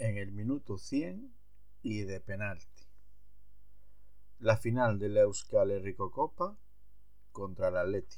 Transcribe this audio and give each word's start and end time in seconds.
en 0.00 0.16
el 0.16 0.32
minuto 0.32 0.78
100 0.78 1.30
y 1.82 2.02
de 2.02 2.20
penalti. 2.20 2.86
La 4.38 4.56
final 4.56 4.98
de 4.98 5.10
la 5.10 5.20
Euskal 5.20 5.70
Herriko 5.70 6.10
Copa 6.10 6.56
contra 7.32 7.68
el 7.68 7.76
Atleti 7.76 8.16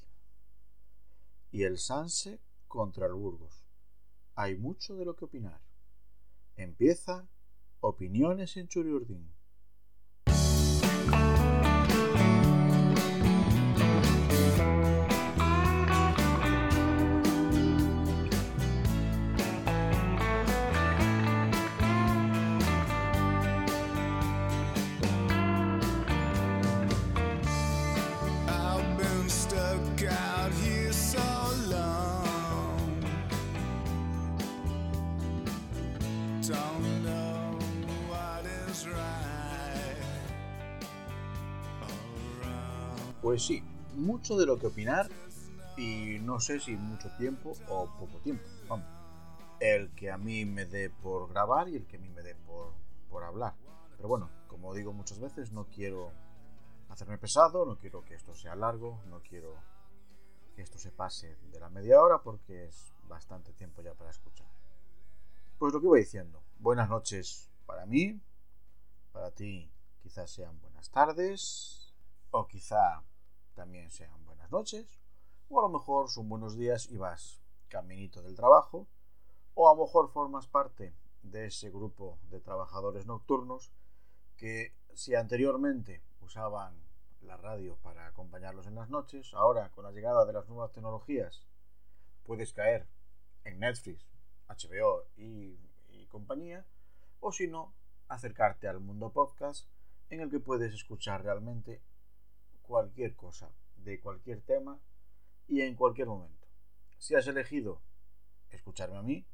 y 1.51 1.65
el 1.65 1.79
Sanse 1.79 2.41
contra 2.69 3.07
el 3.07 3.15
Burgos. 3.15 3.65
Hay 4.37 4.57
mucho 4.57 4.97
de 4.97 5.05
lo 5.05 5.17
que 5.17 5.25
opinar. 5.25 5.61
Empieza 6.57 7.29
Opiniones 7.81 8.57
en 8.57 8.69
Churiurdín. 8.69 9.35
Pues 43.23 43.47
sí, 43.47 43.63
mucho 43.95 44.37
de 44.37 44.47
lo 44.47 44.59
que 44.59 44.67
opinar 44.67 45.09
y 45.77 46.19
no 46.23 46.41
sé 46.41 46.59
si 46.59 46.73
mucho 46.73 47.09
tiempo 47.17 47.53
o 47.69 47.87
poco 47.97 48.19
tiempo. 48.19 48.43
Vamos. 48.69 48.85
El 49.61 49.95
que 49.95 50.11
a 50.11 50.19
mí 50.19 50.45
me 50.45 50.67
dé 50.67 50.91
por 50.91 51.29
grabar 51.29 51.69
y 51.69 51.77
el 51.77 51.87
que 51.87 51.99
a 51.99 52.01
mí 52.01 52.09
me 52.09 52.23
dé 52.23 52.35
por, 52.35 52.73
por 53.09 53.23
hablar. 53.23 53.55
Pero 53.97 54.09
bueno, 54.09 54.29
como 54.49 54.75
digo 54.75 54.93
muchas 54.93 55.21
veces, 55.21 55.53
no 55.53 55.67
quiero 55.67 56.11
hacerme 56.89 57.17
pesado, 57.17 57.65
no 57.65 57.79
quiero 57.79 58.05
que 58.05 58.15
esto 58.15 58.35
sea 58.35 58.57
largo, 58.57 59.01
no 59.07 59.23
quiero 59.23 59.55
que 60.57 60.63
esto 60.63 60.79
se 60.79 60.91
pase 60.91 61.37
de 61.53 61.61
la 61.61 61.71
media 61.71 62.03
hora 62.03 62.23
porque 62.23 62.65
es 62.65 62.93
bastante 63.05 63.53
tiempo 63.53 63.83
ya 63.83 63.95
para 63.95 64.11
escuchar. 64.11 64.49
Pues 65.59 65.73
lo 65.73 65.81
que 65.81 65.87
iba 65.87 65.97
diciendo, 65.97 66.43
buenas 66.59 66.89
noches 66.89 67.53
para 67.67 67.87
mí, 67.87 68.21
para 69.13 69.31
ti 69.31 69.71
quizás 70.03 70.29
sean 70.29 70.61
buenas 70.61 70.91
tardes 70.91 71.95
o 72.33 72.49
quizá 72.49 73.05
también 73.55 73.91
sean 73.91 74.25
buenas 74.25 74.51
noches, 74.51 74.87
o 75.49 75.59
a 75.61 75.63
lo 75.63 75.69
mejor 75.69 76.11
son 76.11 76.29
buenos 76.29 76.57
días 76.57 76.91
y 76.91 76.97
vas 76.97 77.41
caminito 77.69 78.23
del 78.23 78.35
trabajo, 78.35 78.87
o 79.55 79.69
a 79.69 79.75
lo 79.75 79.85
mejor 79.85 80.11
formas 80.11 80.47
parte 80.47 80.95
de 81.23 81.47
ese 81.47 81.71
grupo 81.71 82.19
de 82.31 82.41
trabajadores 82.41 83.07
nocturnos 83.07 83.73
que 84.37 84.75
si 84.95 85.15
anteriormente 85.15 86.03
usaban 86.21 86.75
la 87.21 87.37
radio 87.37 87.77
para 87.77 88.07
acompañarlos 88.07 88.67
en 88.67 88.75
las 88.75 88.91
noches, 88.91 89.33
ahora 89.35 89.71
con 89.71 89.85
la 89.85 89.93
llegada 89.93 90.25
de 90.25 90.33
las 90.33 90.49
nuevas 90.49 90.73
tecnologías 90.73 91.43
puedes 92.25 92.53
caer 92.53 92.87
en 93.45 93.61
Netflix, 93.61 94.07
HBO 94.49 95.05
y, 95.17 95.59
y 95.91 96.07
compañía, 96.09 96.65
o 97.21 97.33
si 97.33 97.47
no, 97.47 97.73
acercarte 98.09 98.69
al 98.69 98.81
mundo 98.81 99.11
podcast 99.13 99.67
en 100.11 100.21
el 100.21 100.31
que 100.31 100.41
puedes 100.41 100.75
escuchar 100.75 101.23
realmente 101.23 101.81
cualquier 102.73 103.15
cosa, 103.15 103.51
de 103.77 104.01
cualquier 104.01 104.41
tema 104.41 104.81
y 105.47 105.61
en 105.61 105.75
cualquier 105.75 106.09
momento. 106.09 106.47
Si 106.97 107.15
has 107.15 107.27
elegido 107.27 107.83
escucharme 108.49 108.97
a 108.97 109.03
mí, 109.03 109.27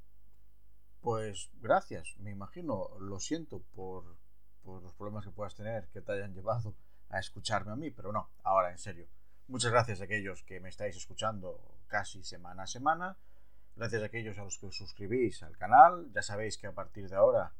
pues 1.00 1.48
gracias, 1.60 2.16
me 2.18 2.32
imagino, 2.32 2.88
lo 2.98 3.20
siento 3.20 3.62
por, 3.76 4.16
los 4.64 4.92
problemas 4.94 5.24
que 5.24 5.30
puedas 5.30 5.54
tener 5.54 5.86
que 5.90 6.00
te 6.00 6.10
hayan 6.10 6.34
llevado 6.34 6.74
a 7.10 7.20
escucharme 7.20 7.70
a 7.70 7.76
mí, 7.76 7.92
pero 7.92 8.10
no, 8.10 8.28
ahora 8.42 8.72
en 8.72 8.78
serio. 8.78 9.06
Muchas 9.46 9.70
gracias 9.70 10.00
a 10.00 10.04
aquellos 10.04 10.42
que 10.42 10.58
me 10.58 10.68
estáis 10.68 10.96
escuchando 10.96 11.60
casi 11.86 12.24
semana 12.24 12.64
a 12.64 12.66
semana. 12.66 13.16
Gracias 13.76 14.02
a 14.02 14.06
aquellos 14.06 14.36
a 14.38 14.42
los 14.42 14.58
que 14.58 14.66
os 14.66 14.76
suscribís 14.76 15.44
al 15.44 15.56
canal. 15.56 16.10
Ya 16.12 16.22
sabéis 16.22 16.58
que 16.58 16.66
a 16.66 16.74
partir 16.74 17.08
de 17.08 17.14
ahora 17.14 17.54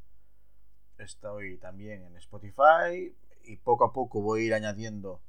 estoy 0.99 1.57
también 1.59 2.03
en 2.03 2.17
Spotify 2.17 3.17
y 3.45 3.57
poco 3.59 3.85
a 3.85 3.93
poco 3.93 4.21
voy 4.21 4.43
a 4.43 4.47
ir 4.47 4.55
añadiendo 4.55 5.23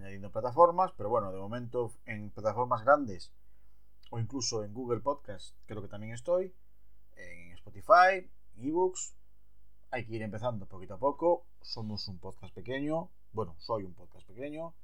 añadiendo 0.00 0.32
plataformas, 0.32 0.92
pero 0.96 1.10
bueno, 1.10 1.30
de 1.30 1.38
momento 1.38 1.92
en 2.06 2.30
plataformas 2.30 2.84
grandes 2.84 3.30
o 4.10 4.18
incluso 4.18 4.64
en 4.64 4.72
Google 4.72 5.00
Podcast 5.00 5.54
creo 5.66 5.82
que 5.82 5.88
también 5.88 6.14
estoy, 6.14 6.54
en 7.16 7.52
Spotify, 7.52 8.28
ebooks, 8.56 9.14
hay 9.90 10.06
que 10.06 10.14
ir 10.14 10.22
empezando 10.22 10.66
poquito 10.66 10.94
a 10.94 10.98
poco, 10.98 11.44
somos 11.60 12.08
un 12.08 12.18
podcast 12.18 12.54
pequeño, 12.54 13.10
bueno, 13.32 13.54
soy 13.58 13.84
un 13.84 13.92
podcast 13.92 14.26
pequeño, 14.26 14.74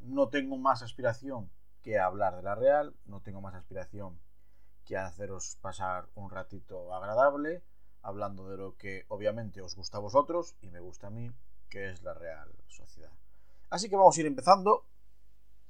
no 0.00 0.28
tengo 0.28 0.56
más 0.58 0.82
aspiración 0.82 1.48
que 1.82 1.98
hablar 1.98 2.36
de 2.36 2.42
la 2.42 2.54
Real, 2.54 2.94
no 3.06 3.20
tengo 3.20 3.40
más 3.40 3.54
aspiración 3.54 4.18
que 4.84 4.96
haceros 4.96 5.56
pasar 5.60 6.08
un 6.16 6.30
ratito 6.30 6.92
agradable, 6.92 7.62
hablando 8.02 8.48
de 8.48 8.56
lo 8.56 8.76
que 8.76 9.04
obviamente 9.08 9.62
os 9.62 9.76
gusta 9.76 9.98
a 9.98 10.00
vosotros 10.00 10.56
y 10.60 10.70
me 10.70 10.80
gusta 10.80 11.06
a 11.06 11.10
mí, 11.10 11.30
que 11.68 11.90
es 11.90 12.02
la 12.02 12.14
Real 12.14 12.50
Sociedad. 12.66 13.12
Así 13.72 13.88
que 13.88 13.96
vamos 13.96 14.14
a 14.14 14.20
ir 14.20 14.26
empezando 14.26 14.84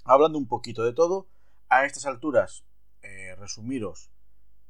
hablando 0.03 0.37
un 0.37 0.49
poquito 0.49 0.83
de 0.83 0.93
todo. 0.93 1.29
A 1.69 1.85
estas 1.85 2.05
alturas, 2.05 2.65
eh, 3.01 3.37
resumiros 3.39 4.11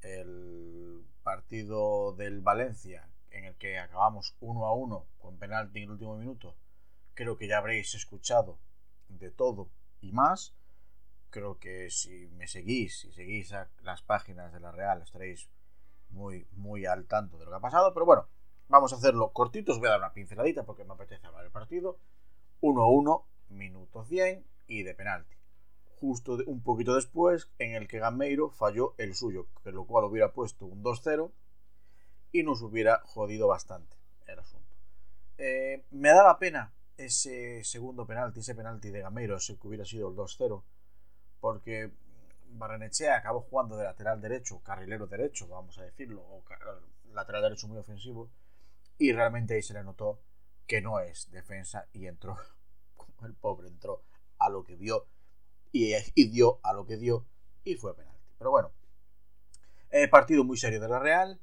el 0.02 1.02
partido 1.22 2.12
del 2.12 2.42
Valencia 2.42 3.08
en 3.30 3.46
el 3.46 3.56
que 3.56 3.78
acabamos 3.78 4.36
uno 4.40 4.66
a 4.66 4.74
uno 4.74 5.06
con 5.18 5.38
penalti 5.38 5.78
en 5.78 5.84
el 5.84 5.90
último 5.92 6.18
minuto. 6.18 6.56
Creo 7.14 7.38
que 7.38 7.48
ya 7.48 7.56
habréis 7.56 7.94
escuchado 7.94 8.58
de 9.08 9.30
todo 9.30 9.70
y 10.02 10.12
más. 10.12 10.54
Creo 11.30 11.58
que 11.58 11.88
si 11.88 12.28
me 12.36 12.46
seguís, 12.46 12.98
si 12.98 13.12
seguís 13.12 13.54
las 13.80 14.02
páginas 14.02 14.52
de 14.52 14.60
la 14.60 14.72
Real, 14.72 15.00
estaréis 15.00 15.48
muy, 16.10 16.46
muy 16.52 16.84
al 16.84 17.06
tanto 17.06 17.38
de 17.38 17.46
lo 17.46 17.50
que 17.50 17.56
ha 17.56 17.60
pasado. 17.60 17.94
Pero 17.94 18.04
bueno, 18.04 18.28
vamos 18.68 18.92
a 18.92 18.96
hacerlo 18.96 19.32
cortito. 19.32 19.72
Os 19.72 19.78
voy 19.78 19.88
a 19.88 19.92
dar 19.92 20.00
una 20.00 20.12
pinceladita 20.12 20.64
porque 20.64 20.84
me 20.84 20.92
apetece 20.92 21.26
hablar 21.26 21.44
del 21.44 21.50
partido. 21.50 21.96
1-1, 22.62 23.24
minuto 23.50 24.04
100 24.04 24.46
y 24.68 24.84
de 24.84 24.94
penalti. 24.94 25.36
Justo 26.00 26.38
un 26.46 26.62
poquito 26.62 26.94
después, 26.94 27.50
en 27.58 27.74
el 27.74 27.88
que 27.88 27.98
Gameiro 27.98 28.50
falló 28.50 28.94
el 28.98 29.14
suyo, 29.14 29.48
que 29.62 29.72
lo 29.72 29.84
cual 29.84 30.04
hubiera 30.04 30.32
puesto 30.32 30.66
un 30.66 30.82
2-0 30.82 31.30
y 32.32 32.42
nos 32.44 32.62
hubiera 32.62 33.00
jodido 33.04 33.48
bastante 33.48 33.96
el 34.26 34.38
asunto. 34.38 34.66
Eh, 35.38 35.84
me 35.90 36.10
daba 36.10 36.38
pena 36.38 36.72
ese 36.96 37.64
segundo 37.64 38.06
penalti, 38.06 38.40
ese 38.40 38.54
penalti 38.54 38.90
de 38.90 39.00
Gameiro, 39.00 39.36
ese 39.36 39.58
que 39.58 39.66
hubiera 39.66 39.84
sido 39.84 40.08
el 40.08 40.16
2-0, 40.16 40.62
porque 41.40 41.90
Barrenechea 42.50 43.16
acabó 43.16 43.40
jugando 43.40 43.76
de 43.76 43.84
lateral 43.84 44.20
derecho, 44.20 44.60
carrilero 44.60 45.06
derecho, 45.06 45.48
vamos 45.48 45.78
a 45.78 45.82
decirlo, 45.82 46.22
o 46.22 46.44
lateral 47.12 47.42
derecho 47.42 47.66
muy 47.66 47.78
ofensivo, 47.78 48.30
y 48.98 49.12
realmente 49.12 49.54
ahí 49.54 49.62
se 49.62 49.74
le 49.74 49.82
notó 49.82 50.20
que 50.72 50.80
no 50.80 51.00
es 51.00 51.30
defensa 51.30 51.86
y 51.92 52.06
entró, 52.06 52.38
como 52.96 53.26
el 53.26 53.34
pobre 53.34 53.68
entró 53.68 54.04
a 54.38 54.48
lo 54.48 54.64
que 54.64 54.74
vio 54.74 55.06
y, 55.70 55.92
dio 56.30 56.60
a 56.62 56.72
lo 56.72 56.86
que 56.86 56.96
dio 56.96 57.26
y 57.62 57.74
fue 57.74 57.94
penalti. 57.94 58.32
Pero 58.38 58.52
bueno, 58.52 58.72
eh, 59.90 60.08
partido 60.08 60.44
muy 60.44 60.56
serio 60.56 60.80
de 60.80 60.88
la 60.88 60.98
Real, 60.98 61.38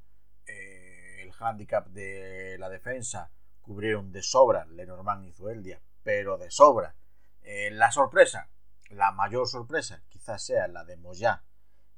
eh, 0.48 1.22
el 1.22 1.32
handicap 1.40 1.90
de 1.90 2.58
la 2.58 2.70
defensa 2.70 3.30
cubrieron 3.62 4.12
de 4.12 4.24
sobra 4.24 4.66
Lenormand 4.66 5.28
y 5.28 5.32
Zueldia, 5.32 5.80
pero 6.02 6.40
de 6.40 6.50
sobra. 6.50 6.96
Eh, 7.44 7.70
la 7.70 7.92
sorpresa, 7.92 8.50
la 8.90 9.12
mayor 9.12 9.48
sorpresa, 9.48 10.02
quizás 10.10 10.44
sea 10.44 10.68
la 10.68 10.86
de 10.86 10.98
Moyá 10.98 11.44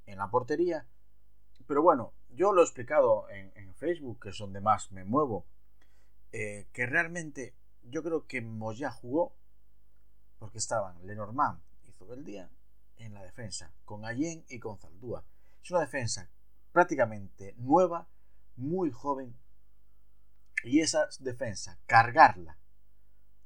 en 0.05 0.17
la 0.17 0.29
portería, 0.29 0.85
pero 1.65 1.81
bueno, 1.81 2.13
yo 2.27 2.51
lo 2.51 2.59
he 2.59 2.65
explicado 2.65 3.29
en, 3.29 3.53
en 3.55 3.73
Facebook, 3.73 4.19
que 4.19 4.29
es 4.31 4.37
donde 4.37 4.59
más 4.59 4.91
me 4.91 5.05
muevo, 5.05 5.45
eh, 6.31 6.67
que 6.73 6.85
realmente 6.85 7.55
yo 7.83 8.03
creo 8.03 8.27
que 8.27 8.41
Moya 8.41 8.91
jugó 8.91 9.35
porque 10.39 10.57
estaban 10.57 11.05
Lenormand 11.05 11.61
y 11.87 11.91
Zubeldía 11.91 12.49
en 12.97 13.13
la 13.13 13.23
defensa, 13.23 13.73
con 13.85 14.05
Allen 14.05 14.43
y 14.49 14.59
con 14.59 14.77
Zaldúa. 14.77 15.23
Es 15.63 15.71
una 15.71 15.81
defensa 15.81 16.29
prácticamente 16.71 17.53
nueva, 17.57 18.07
muy 18.55 18.91
joven, 18.91 19.35
y 20.63 20.81
esa 20.81 21.07
defensa, 21.19 21.79
cargarla 21.85 22.57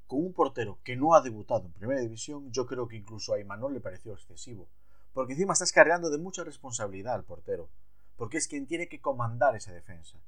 con 0.07 0.19
un 0.19 0.33
portero 0.33 0.79
que 0.83 0.95
no 0.95 1.15
ha 1.15 1.21
debutado 1.21 1.65
en 1.65 1.73
primera 1.73 2.01
división, 2.01 2.51
yo 2.51 2.65
creo 2.65 2.87
que 2.87 2.97
incluso 2.97 3.33
a 3.33 3.39
Imanol 3.39 3.73
le 3.73 3.81
pareció 3.81 4.13
excesivo. 4.13 4.69
Porque 5.13 5.33
encima 5.33 5.53
estás 5.53 5.71
cargando 5.71 6.09
de 6.09 6.17
mucha 6.17 6.43
responsabilidad 6.43 7.15
al 7.15 7.23
portero. 7.23 7.69
Porque 8.15 8.37
es 8.37 8.47
quien 8.47 8.67
tiene 8.67 8.87
que 8.87 9.01
comandar 9.01 9.55
esa 9.55 9.71
defensa. 9.71 10.19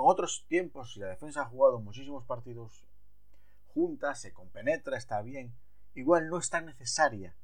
Otros 0.00 0.44
tiempos, 0.46 0.92
si 0.92 1.00
la 1.00 1.08
defensa 1.08 1.42
ha 1.42 1.46
jugado 1.46 1.80
muchísimos 1.80 2.24
partidos 2.24 2.86
juntas, 3.74 4.20
se 4.20 4.32
compenetra, 4.32 4.96
está 4.96 5.20
bien, 5.22 5.56
igual 5.92 6.28
no 6.28 6.38
es 6.38 6.50
tan 6.50 6.66
necesaria 6.66 7.34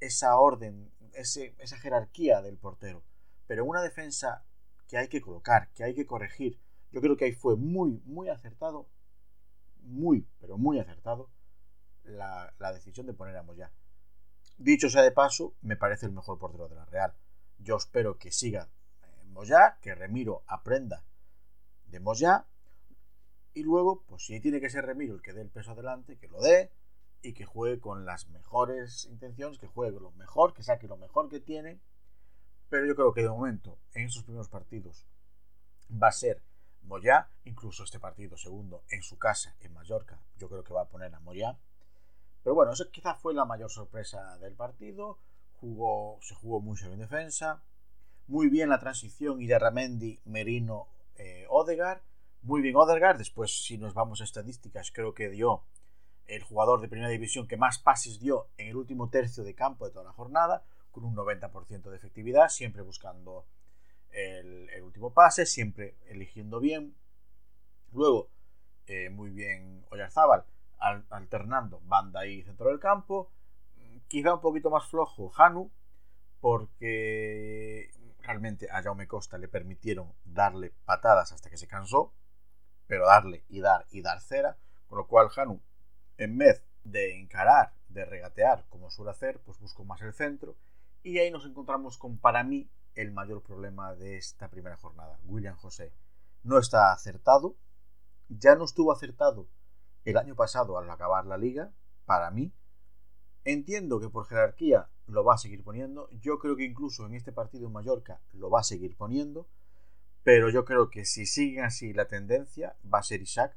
esa 0.00 0.38
orden, 0.38 0.90
esa 1.12 1.76
jerarquía 1.76 2.40
del 2.40 2.56
portero. 2.56 3.04
Pero 3.46 3.66
una 3.66 3.82
defensa 3.82 4.46
que 4.88 4.96
hay 4.96 5.08
que 5.08 5.20
colocar, 5.20 5.68
que 5.74 5.84
hay 5.84 5.94
que 5.94 6.06
corregir. 6.06 6.58
Yo 6.90 7.02
creo 7.02 7.18
que 7.18 7.26
ahí 7.26 7.32
fue 7.32 7.54
muy, 7.54 8.00
muy 8.06 8.30
acertado, 8.30 8.88
muy, 9.82 10.26
pero 10.40 10.56
muy 10.56 10.78
acertado 10.78 11.28
la, 12.04 12.54
decisión 12.72 13.06
de 13.06 13.12
poner 13.12 13.36
a 13.36 13.42
Moya. 13.42 13.70
Dicho 14.56 14.88
sea 14.88 15.02
de 15.02 15.12
paso, 15.12 15.54
me 15.60 15.76
parece 15.76 16.06
el 16.06 16.12
mejor 16.12 16.38
portero 16.38 16.66
de 16.66 16.76
la 16.76 16.86
Real. 16.86 17.12
Yo 17.58 17.76
espero 17.76 18.16
que 18.16 18.32
siga 18.32 18.70
eh, 19.02 19.24
Moya, 19.26 19.76
que 19.82 19.94
Remiro 19.94 20.42
aprenda 20.46 21.04
de 21.86 22.00
Moya. 22.00 22.46
Y 23.54 23.62
luego, 23.62 24.02
pues 24.06 24.26
si 24.26 24.40
tiene 24.40 24.60
que 24.60 24.70
ser 24.70 24.84
Remiro 24.84 25.14
el 25.14 25.22
que 25.22 25.32
dé 25.32 25.40
el 25.40 25.50
peso 25.50 25.72
adelante, 25.72 26.18
que 26.18 26.28
lo 26.28 26.40
dé 26.40 26.70
y 27.22 27.32
que 27.32 27.44
juegue 27.44 27.80
con 27.80 28.04
las 28.04 28.28
mejores 28.28 29.06
intenciones, 29.06 29.58
que 29.58 29.66
juegue 29.66 29.98
lo 29.98 30.12
mejor, 30.12 30.52
que 30.52 30.62
saque 30.62 30.86
lo 30.86 30.96
mejor 30.96 31.28
que 31.28 31.40
tiene. 31.40 31.80
Pero 32.68 32.86
yo 32.86 32.94
creo 32.94 33.12
que 33.12 33.22
de 33.22 33.28
momento, 33.28 33.78
en 33.94 34.06
esos 34.06 34.24
primeros 34.24 34.48
partidos, 34.48 35.06
va 35.90 36.08
a 36.08 36.12
ser 36.12 36.42
Moya, 36.82 37.30
incluso 37.44 37.84
este 37.84 37.98
partido 37.98 38.36
segundo 38.36 38.84
en 38.90 39.02
su 39.02 39.18
casa, 39.18 39.56
en 39.60 39.72
Mallorca, 39.72 40.20
yo 40.36 40.48
creo 40.48 40.62
que 40.62 40.72
va 40.72 40.82
a 40.82 40.88
poner 40.88 41.14
a 41.14 41.20
Moya. 41.20 41.58
Pero 42.42 42.54
bueno, 42.54 42.72
eso 42.72 42.88
quizá 42.92 43.14
fue 43.14 43.34
la 43.34 43.44
mayor 43.44 43.70
sorpresa 43.70 44.38
del 44.38 44.54
partido. 44.54 45.18
Jugó, 45.60 46.18
se 46.22 46.34
jugó 46.34 46.60
bien 46.60 46.92
en 46.92 47.00
defensa. 47.00 47.62
Muy 48.28 48.48
bien 48.48 48.68
la 48.68 48.78
transición 48.78 49.40
Ramendi, 49.58 50.20
Merino, 50.26 50.86
eh, 51.18 51.46
Odegar. 51.48 52.02
Muy 52.42 52.60
bien 52.60 52.76
Odegar. 52.76 53.18
Después, 53.18 53.64
si 53.64 53.78
nos 53.78 53.94
vamos 53.94 54.20
a 54.20 54.24
estadísticas, 54.24 54.90
creo 54.92 55.14
que 55.14 55.28
dio 55.28 55.62
el 56.26 56.42
jugador 56.42 56.80
de 56.80 56.88
primera 56.88 57.10
división 57.10 57.46
que 57.46 57.56
más 57.56 57.78
pases 57.78 58.18
dio 58.18 58.48
en 58.56 58.68
el 58.68 58.76
último 58.76 59.08
tercio 59.08 59.44
de 59.44 59.54
campo 59.54 59.86
de 59.86 59.92
toda 59.92 60.04
la 60.04 60.12
jornada, 60.12 60.64
con 60.90 61.04
un 61.04 61.14
90% 61.14 61.90
de 61.90 61.96
efectividad, 61.96 62.48
siempre 62.48 62.82
buscando 62.82 63.46
el, 64.10 64.82
último 64.82 65.12
pase, 65.12 65.46
siempre 65.46 65.96
eligiendo 66.06 66.58
bien. 66.58 66.94
Luego, 67.92 68.28
eh, 68.86 69.10
muy 69.10 69.30
bien 69.30 69.84
Oyarzábal, 69.90 70.44
alternando 71.10 71.80
banda 71.84 72.26
y 72.26 72.42
centro 72.42 72.68
del 72.68 72.80
campo. 72.80 73.30
Quizá 74.08 74.34
un 74.34 74.40
poquito 74.40 74.70
más 74.70 74.86
flojo 74.88 75.32
Hanu, 75.36 75.70
porque 76.40 77.15
realmente 78.36 78.68
a 78.70 78.82
Jaume 78.82 79.08
Costa 79.08 79.38
le 79.38 79.48
permitieron 79.48 80.12
darle 80.26 80.74
patadas 80.84 81.32
hasta 81.32 81.48
que 81.48 81.56
se 81.56 81.66
cansó, 81.66 82.12
pero 82.86 83.06
darle 83.06 83.44
y 83.48 83.60
dar 83.60 83.86
y 83.90 84.02
dar 84.02 84.20
cera, 84.20 84.58
con 84.88 84.98
lo 84.98 85.06
cual 85.06 85.28
Hanu, 85.34 85.58
en 86.18 86.36
vez 86.36 86.62
de 86.84 87.18
encarar, 87.18 87.72
de 87.88 88.04
regatear 88.04 88.66
como 88.68 88.90
suele 88.90 89.12
hacer, 89.12 89.40
pues 89.40 89.58
buscó 89.58 89.84
más 89.84 90.02
el 90.02 90.12
centro 90.12 90.54
y 91.02 91.18
ahí 91.18 91.30
nos 91.30 91.46
encontramos 91.46 91.96
con 91.96 92.18
para 92.18 92.44
mí 92.44 92.68
el 92.94 93.10
mayor 93.10 93.42
problema 93.42 93.94
de 93.94 94.18
esta 94.18 94.48
primera 94.48 94.76
jornada. 94.76 95.18
William 95.24 95.56
José 95.56 95.94
no 96.42 96.58
está 96.58 96.92
acertado, 96.92 97.56
ya 98.28 98.54
no 98.54 98.66
estuvo 98.66 98.92
acertado 98.92 99.48
el 100.04 100.18
año 100.18 100.36
pasado 100.36 100.76
al 100.76 100.90
acabar 100.90 101.24
la 101.24 101.38
liga, 101.38 101.72
para 102.04 102.30
mí. 102.30 102.52
Entiendo 103.44 103.98
que 103.98 104.10
por 104.10 104.26
jerarquía 104.26 104.90
lo 105.06 105.24
va 105.24 105.34
a 105.34 105.38
seguir 105.38 105.62
poniendo. 105.62 106.08
Yo 106.20 106.38
creo 106.38 106.56
que 106.56 106.64
incluso 106.64 107.06
en 107.06 107.14
este 107.14 107.32
partido 107.32 107.66
en 107.66 107.72
Mallorca 107.72 108.20
lo 108.32 108.50
va 108.50 108.60
a 108.60 108.64
seguir 108.64 108.96
poniendo. 108.96 109.46
Pero 110.22 110.50
yo 110.50 110.64
creo 110.64 110.90
que 110.90 111.04
si 111.04 111.24
sigue 111.24 111.62
así 111.62 111.92
la 111.92 112.08
tendencia, 112.08 112.76
va 112.92 112.98
a 112.98 113.02
ser 113.04 113.22
Isaac 113.22 113.56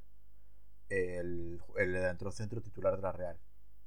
el, 0.90 1.62
el 1.78 2.32
centro 2.32 2.62
titular 2.62 2.96
de 2.96 3.02
la 3.02 3.12
Real. 3.12 3.38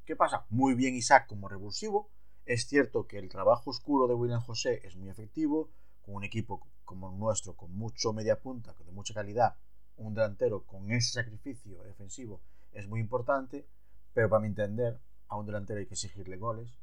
¿Qué 0.05 0.17
pasa? 0.17 0.47
Muy 0.50 0.75
bien 0.75 0.97
Isaac 0.97 1.29
como 1.29 1.49
revulsivo. 1.49 2.09
Es 2.44 2.67
cierto 2.67 3.06
que 3.06 3.19
el 3.19 3.29
trabajo 3.29 3.70
oscuro 3.70 4.08
de 4.08 4.15
William 4.15 4.41
José 4.41 4.81
es 4.85 4.97
muy 4.97 5.11
efectivo. 5.11 5.70
Con 6.03 6.17
un 6.17 6.25
equipo 6.25 6.67
como 6.85 7.12
el 7.12 7.19
nuestro, 7.19 7.55
con 7.55 7.73
mucho 7.73 8.12
media 8.12 8.41
punta, 8.41 8.75
de 8.85 8.91
mucha 8.91 9.15
calidad, 9.15 9.55
un 9.97 10.15
delantero 10.15 10.65
con 10.65 10.91
ese 10.91 11.12
sacrificio 11.12 11.81
defensivo 11.85 12.41
es 12.73 12.88
muy 12.88 13.00
importante, 13.00 13.67
pero 14.15 14.29
para 14.29 14.41
mi 14.41 14.49
entender, 14.49 14.99
a 15.29 15.37
un 15.37 15.47
delantero 15.47 15.81
hay 15.81 15.87
que 15.87 15.94
exigirle 15.94 16.37
goles. 16.37 16.81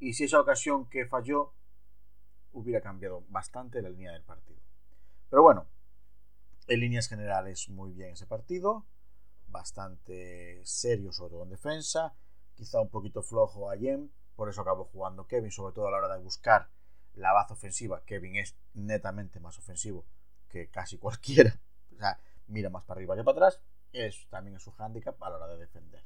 Y 0.00 0.14
si 0.14 0.24
esa 0.24 0.40
ocasión 0.40 0.86
que 0.86 1.06
falló 1.06 1.52
hubiera 2.52 2.80
cambiado 2.80 3.24
bastante 3.28 3.82
la 3.82 3.90
línea 3.90 4.12
del 4.12 4.22
partido. 4.22 4.60
Pero 5.28 5.42
bueno, 5.42 5.66
en 6.66 6.80
líneas 6.80 7.08
generales 7.08 7.68
muy 7.68 7.92
bien 7.92 8.12
ese 8.12 8.26
partido, 8.26 8.84
bastante 9.48 10.60
serio 10.64 11.12
sobre 11.12 11.30
todo 11.32 11.42
en 11.44 11.50
defensa, 11.50 12.14
quizá 12.54 12.80
un 12.80 12.88
poquito 12.88 13.22
flojo 13.22 13.70
a 13.70 13.76
Jem, 13.76 14.08
por 14.36 14.48
eso 14.48 14.60
acabó 14.60 14.84
jugando 14.84 15.26
Kevin, 15.26 15.50
sobre 15.50 15.74
todo 15.74 15.88
a 15.88 15.90
la 15.90 15.98
hora 15.98 16.14
de 16.14 16.22
buscar 16.22 16.68
la 17.14 17.32
base 17.32 17.52
ofensiva. 17.52 18.02
Kevin 18.04 18.36
es 18.36 18.56
netamente 18.74 19.40
más 19.40 19.58
ofensivo 19.58 20.04
que 20.48 20.68
casi 20.68 20.98
cualquiera. 20.98 21.58
O 21.94 21.98
sea, 21.98 22.20
mira 22.46 22.70
más 22.70 22.84
para 22.84 22.98
arriba 22.98 23.16
que 23.16 23.24
para 23.24 23.36
atrás 23.36 23.60
es 23.92 24.26
también 24.28 24.56
es 24.56 24.62
su 24.62 24.70
hándicap 24.72 25.20
a 25.22 25.30
la 25.30 25.36
hora 25.36 25.48
de 25.48 25.58
defender. 25.58 26.04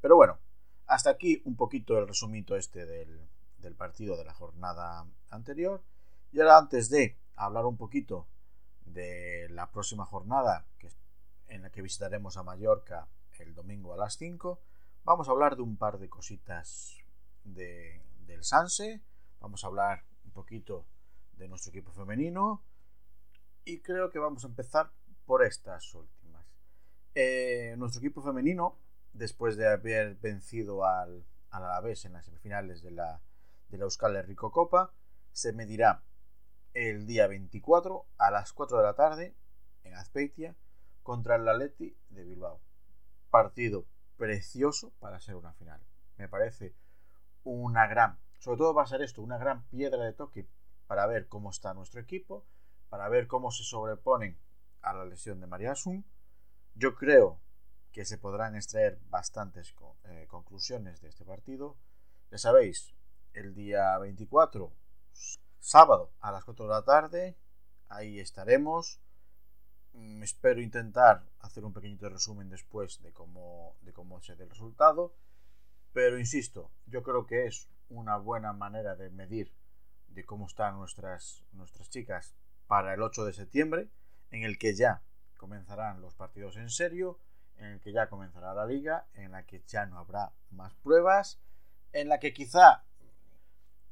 Pero 0.00 0.16
bueno, 0.16 0.38
hasta 0.86 1.10
aquí 1.10 1.42
un 1.44 1.56
poquito 1.56 1.98
el 1.98 2.08
resumito 2.08 2.56
este 2.56 2.86
del, 2.86 3.28
partido 3.76 4.16
de 4.16 4.24
la 4.24 4.32
jornada 4.32 5.04
anterior. 5.30 5.82
Y 6.32 6.40
ahora 6.40 6.58
antes 6.58 6.88
de 6.88 7.16
hablar 7.34 7.66
un 7.66 7.76
poquito 7.76 8.28
de 8.84 9.48
la 9.50 9.70
próxima 9.70 10.04
jornada 10.04 10.64
que, 10.78 10.88
en 11.48 11.62
la 11.62 11.70
que 11.70 11.82
visitaremos 11.82 12.36
a 12.36 12.44
Mallorca 12.44 13.08
el 13.38 13.54
domingo 13.54 13.92
a 13.92 13.96
las 13.96 14.16
5, 14.16 14.60
vamos 15.04 15.28
a 15.28 15.32
hablar 15.32 15.56
de 15.56 15.62
un 15.62 15.76
par 15.76 15.98
de 15.98 16.08
cositas 16.08 16.96
de, 17.44 18.00
del 18.26 18.44
Sanse, 18.44 19.02
vamos 19.40 19.64
a 19.64 19.66
hablar 19.66 20.04
un 20.24 20.30
poquito 20.30 20.86
de 21.36 21.48
nuestro 21.48 21.70
equipo 21.70 21.92
femenino 21.92 22.62
y 23.64 23.80
creo 23.80 24.10
que 24.10 24.18
vamos 24.18 24.44
a 24.44 24.48
empezar 24.48 24.90
por 25.26 25.44
estas 25.44 25.92
últimas. 25.94 26.46
Eh, 27.14 27.74
nuestro 27.78 28.00
equipo 28.00 28.22
femenino, 28.22 28.76
después 29.16 29.56
de 29.56 29.68
haber 29.68 30.16
vencido 30.16 30.84
al, 30.84 31.24
al 31.50 31.64
Alavés 31.64 32.04
en 32.04 32.12
las 32.12 32.24
semifinales 32.24 32.82
de 32.82 32.90
la, 32.90 33.22
de 33.68 33.78
la 33.78 33.84
Euskal 33.84 34.22
Rico 34.24 34.50
Copa, 34.50 34.92
se 35.32 35.52
medirá 35.52 36.02
el 36.74 37.06
día 37.06 37.26
24 37.26 38.06
a 38.18 38.30
las 38.30 38.52
4 38.52 38.78
de 38.78 38.82
la 38.82 38.94
tarde 38.94 39.34
en 39.84 39.94
Azpeitia 39.94 40.54
contra 41.02 41.36
el 41.36 41.48
Atleti 41.48 41.96
de 42.10 42.24
Bilbao. 42.24 42.60
Partido 43.30 43.86
precioso 44.16 44.92
para 44.98 45.20
ser 45.20 45.36
una 45.36 45.52
final. 45.54 45.80
Me 46.16 46.28
parece 46.28 46.74
una 47.44 47.86
gran, 47.86 48.18
sobre 48.38 48.58
todo 48.58 48.74
va 48.74 48.82
a 48.82 48.86
ser 48.86 49.02
esto, 49.02 49.22
una 49.22 49.38
gran 49.38 49.66
piedra 49.68 50.04
de 50.04 50.12
toque 50.12 50.48
para 50.86 51.06
ver 51.06 51.28
cómo 51.28 51.50
está 51.50 51.74
nuestro 51.74 52.00
equipo, 52.00 52.44
para 52.88 53.08
ver 53.08 53.26
cómo 53.26 53.50
se 53.50 53.64
sobreponen 53.64 54.38
a 54.82 54.94
la 54.94 55.04
lesión 55.04 55.40
de 55.40 55.46
María 55.46 55.72
Asun. 55.72 56.04
Yo 56.74 56.94
creo 56.94 57.40
que 57.96 58.04
se 58.04 58.18
podrán 58.18 58.54
extraer 58.56 58.98
bastantes 59.08 59.74
eh, 60.04 60.26
conclusiones 60.28 61.00
de 61.00 61.08
este 61.08 61.24
partido. 61.24 61.78
Ya 62.30 62.36
sabéis, 62.36 62.94
el 63.32 63.54
día 63.54 63.96
24, 63.96 64.70
sábado 65.60 66.12
a 66.20 66.30
las 66.30 66.44
4 66.44 66.66
de 66.66 66.70
la 66.70 66.84
tarde, 66.84 67.38
ahí 67.88 68.20
estaremos. 68.20 69.00
Mm, 69.94 70.22
espero 70.22 70.60
intentar 70.60 71.24
hacer 71.40 71.64
un 71.64 71.72
pequeñito 71.72 72.10
resumen 72.10 72.50
después 72.50 73.00
de 73.00 73.14
cómo, 73.14 73.76
de 73.80 73.94
cómo 73.94 74.20
se 74.20 74.36
dé 74.36 74.44
el 74.44 74.50
resultado. 74.50 75.14
Pero 75.94 76.18
insisto, 76.18 76.70
yo 76.84 77.02
creo 77.02 77.26
que 77.26 77.46
es 77.46 77.66
una 77.88 78.18
buena 78.18 78.52
manera 78.52 78.94
de 78.94 79.08
medir 79.08 79.54
de 80.08 80.22
cómo 80.22 80.48
están 80.48 80.76
nuestras, 80.76 81.46
nuestras 81.52 81.88
chicas 81.88 82.34
para 82.66 82.92
el 82.92 83.00
8 83.00 83.24
de 83.24 83.32
septiembre 83.32 83.88
en 84.32 84.42
el 84.42 84.58
que 84.58 84.74
ya 84.74 85.02
comenzarán 85.38 86.02
los 86.02 86.14
partidos 86.14 86.58
en 86.58 86.68
serio, 86.68 87.18
en 87.58 87.66
el 87.66 87.80
que 87.80 87.92
ya 87.92 88.08
comenzará 88.08 88.54
la 88.54 88.66
liga, 88.66 89.06
en 89.14 89.32
la 89.32 89.44
que 89.44 89.62
ya 89.66 89.86
no 89.86 89.98
habrá 89.98 90.32
más 90.50 90.74
pruebas, 90.74 91.40
en 91.92 92.08
la 92.08 92.18
que 92.18 92.32
quizá 92.32 92.84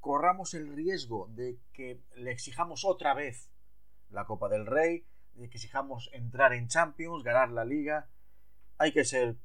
corramos 0.01 0.55
el 0.55 0.75
riesgo 0.75 1.29
de 1.31 1.59
que 1.73 2.01
le 2.17 2.31
exijamos 2.31 2.85
otra 2.85 3.15
vez 3.15 3.51
la 4.11 4.27
Copa 4.27 4.49
del 4.49 4.67
Rey, 4.67 5.07
de 5.35 5.49
que 5.49 5.57
exijamos 5.57 6.11
entrar 6.13 6.53
en 6.53 6.69
Champions, 6.69 7.25
ganar 7.25 7.51
la 7.51 7.65
liga. 7.65 8.09
Hay 8.79 8.93
que 8.93 9.05
ser 9.05 9.37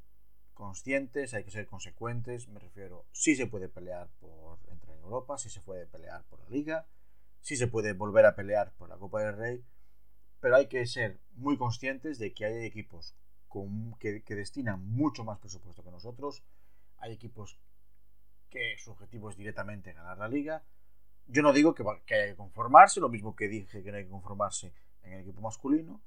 conscientes, 0.54 1.34
hay 1.34 1.46
que 1.46 1.52
ser 1.52 1.66
consecuentes, 1.66 2.50
me 2.50 2.60
refiero, 2.60 3.06
si 3.14 3.36
se 3.36 3.48
puede 3.48 3.70
pelear 3.70 4.10
por 4.20 4.60
entrar 4.70 4.98
en 4.98 5.04
Europa, 5.04 5.38
si 5.38 5.50
se 5.50 5.62
puede 5.62 5.86
pelear 5.86 6.24
por 6.26 6.40
la 6.42 6.50
liga, 6.50 6.86
si 7.40 7.56
se 7.56 7.68
puede 7.68 7.94
volver 7.94 8.26
a 8.26 8.36
pelear 8.36 8.74
por 8.74 8.90
la 8.90 8.98
Copa 8.98 9.22
del 9.22 9.38
Rey, 9.38 9.64
pero 10.42 10.58
hay 10.58 10.68
que 10.68 10.86
ser 10.86 11.20
muy 11.36 11.58
conscientes 11.58 12.20
de 12.20 12.34
que 12.34 12.46
hay 12.46 12.66
equipos 12.66 13.16
que, 14.00 14.36
destinan 14.36 14.86
mucho 14.86 15.24
más 15.24 15.40
presupuesto 15.40 15.84
que 15.84 15.92
nosotros, 15.92 16.44
hay 16.98 17.14
equipos 17.14 17.60
que 18.50 18.76
su 18.78 18.92
objetivo 18.92 19.30
es 19.30 19.38
directamente 19.38 19.94
ganar 19.94 20.18
la 20.18 20.28
liga. 20.28 20.64
Yo 21.28 21.42
no 21.42 21.54
digo 21.54 21.74
que, 21.76 21.84
que 22.06 22.16
haya 22.16 22.28
que 22.28 22.36
conformarse, 22.36 23.00
lo 23.00 23.10
mismo 23.10 23.36
que 23.36 23.48
dije 23.48 23.84
que 23.84 23.92
no 23.92 23.98
hay 23.98 24.06
que 24.06 24.10
conformarse 24.10 24.74
en 25.04 25.14
el 25.14 25.22
equipo 25.22 25.42
masculino, 25.42 26.02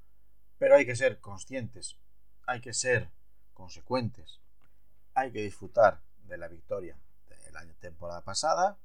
pero 0.57 0.75
hay 0.75 0.85
que 0.85 0.95
ser 0.95 1.19
conscientes, 1.19 1.97
hay 2.45 2.61
que 2.61 2.73
ser 2.73 3.09
consecuentes, 3.53 4.41
hay 5.13 5.31
que 5.31 5.41
disfrutar 5.41 6.01
de 6.25 6.37
la 6.37 6.47
victoria 6.47 6.97
de 7.29 7.51
la 7.51 7.65
temporada 7.79 8.21
pasada, 8.23 8.77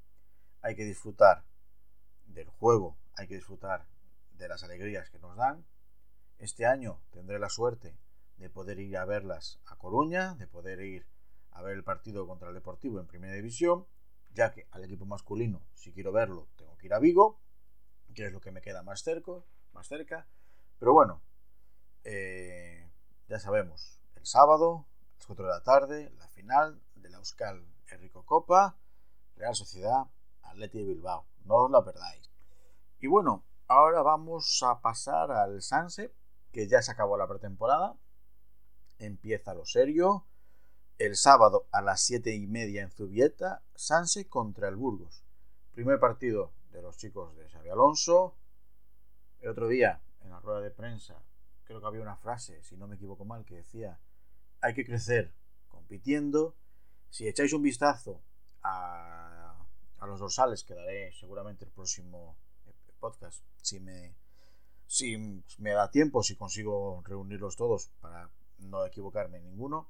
hay 0.63 0.75
que 0.75 0.85
disfrutar 0.85 1.45
del 2.27 2.49
juego, 2.49 2.97
hay 3.15 3.27
que 3.27 3.37
disfrutar 3.37 3.87
de 4.33 4.49
las 4.49 4.63
alegrías 4.63 5.11
que 5.11 5.19
nos 5.19 5.37
dan. 5.37 5.65
Este 6.39 6.67
año 6.67 7.01
tendré 7.11 7.39
la 7.39 7.49
suerte 7.49 7.97
de 8.39 8.51
poder 8.51 8.79
ir 8.79 8.97
a 8.97 9.05
verlas 9.05 9.61
a 9.67 9.77
Coruña, 9.77 10.35
de 10.35 10.47
poder 10.47 10.81
ir 10.81 11.07
a 11.53 11.63
ver 11.63 11.77
el 11.77 11.85
partido 11.85 12.27
contra 12.27 12.49
el 12.49 12.55
Deportivo 12.55 13.01
en 13.01 13.07
Primera 13.07 13.35
División, 13.35 13.87
ya 14.33 14.53
que 14.53 14.69
al 14.71 14.85
equipo 14.85 15.05
masculino, 15.07 15.63
si 15.75 15.93
quiero 15.93 16.13
verlo, 16.13 16.49
tengo 16.57 16.77
que 16.79 16.87
ir 16.87 16.95
a 16.95 16.99
Vigo, 16.99 17.41
que 18.15 18.27
es 18.27 18.33
lo 18.33 18.41
que 18.41 18.53
me 18.53 18.61
queda 18.61 18.83
más 18.83 19.03
cerca, 19.03 19.33
más 19.73 19.87
cerca. 19.87 20.27
Pero 20.79 20.93
bueno, 20.93 21.21
eh, 22.05 22.89
ya 23.29 23.39
sabemos, 23.39 24.01
el 24.17 24.27
sábado, 24.27 24.87
a 25.15 25.19
las 25.19 25.27
4 25.27 25.45
de 25.45 25.51
la 25.51 25.63
tarde, 25.63 26.13
la 26.19 26.29
final 26.29 26.81
de 26.95 27.11
la 27.11 27.19
Euskal 27.19 27.67
Enrico 27.91 28.25
Copa, 28.25 28.77
Real 29.37 29.55
Sociedad, 29.55 30.07
Atleti 30.43 30.79
de 30.79 30.85
Bilbao. 30.85 31.27
No 31.45 31.57
os 31.65 31.71
la 31.71 31.85
perdáis. 31.85 32.31
Y 33.01 33.07
bueno, 33.07 33.45
ahora 33.67 34.03
vamos 34.03 34.63
a 34.63 34.81
pasar 34.81 35.31
al 35.31 35.63
Sanse, 35.63 36.13
que 36.53 36.67
ya 36.69 36.83
se 36.83 36.91
acabó 36.91 37.17
la 37.17 37.29
pretemporada. 37.29 37.97
Empieza 38.99 39.55
lo 39.55 39.65
serio. 39.65 40.25
El 40.99 41.17
sábado 41.17 41.69
a 41.71 41.81
las 41.81 42.01
7 42.03 42.35
y 42.35 42.47
media 42.47 42.83
en 42.83 42.91
Zubieta, 42.91 43.63
Sanse 43.75 44.29
contra 44.29 44.69
el 44.69 44.77
Burgos. 44.77 45.23
Primer 45.73 46.01
partido 46.01 46.53
de 46.73 46.83
los 46.83 46.97
chicos 46.97 47.37
de 47.37 47.49
Xavi 47.49 47.69
Alonso. 47.69 48.35
El 49.41 49.51
otro 49.51 49.69
día, 49.69 50.01
en 50.23 50.31
la 50.31 50.41
rueda 50.41 50.61
de 50.61 50.73
prensa, 50.73 51.23
creo 51.65 51.81
que 51.81 51.87
había 51.87 52.03
una 52.03 52.17
frase, 52.17 52.61
si 52.65 52.77
no 52.77 52.89
me 52.89 52.97
equivoco 52.97 53.25
mal, 53.25 53.45
que 53.45 53.57
decía, 53.57 54.01
hay 54.61 54.75
que 54.75 54.85
crecer 54.85 55.33
compitiendo. 55.69 56.57
Si 57.11 57.29
echáis 57.29 57.53
un 57.53 57.63
vistazo 57.63 58.21
a, 58.63 59.55
a 59.99 60.07
los 60.07 60.19
dorsales, 60.19 60.65
que 60.65 60.75
daré 60.75 61.13
seguramente 61.13 61.65
el 61.65 61.71
próximo 61.71 62.37
podcast, 62.99 63.45
si 63.63 63.79
me, 63.79 64.15
si 64.87 65.17
me 65.59 65.71
da 65.71 65.91
tiempo, 65.91 66.23
si 66.23 66.35
consigo 66.35 67.03
reunirlos 67.07 67.57
todos 67.57 67.91
para 68.01 68.29
no 68.59 68.85
equivocarme 68.85 69.39
en 69.39 69.45
ninguno. 69.45 69.89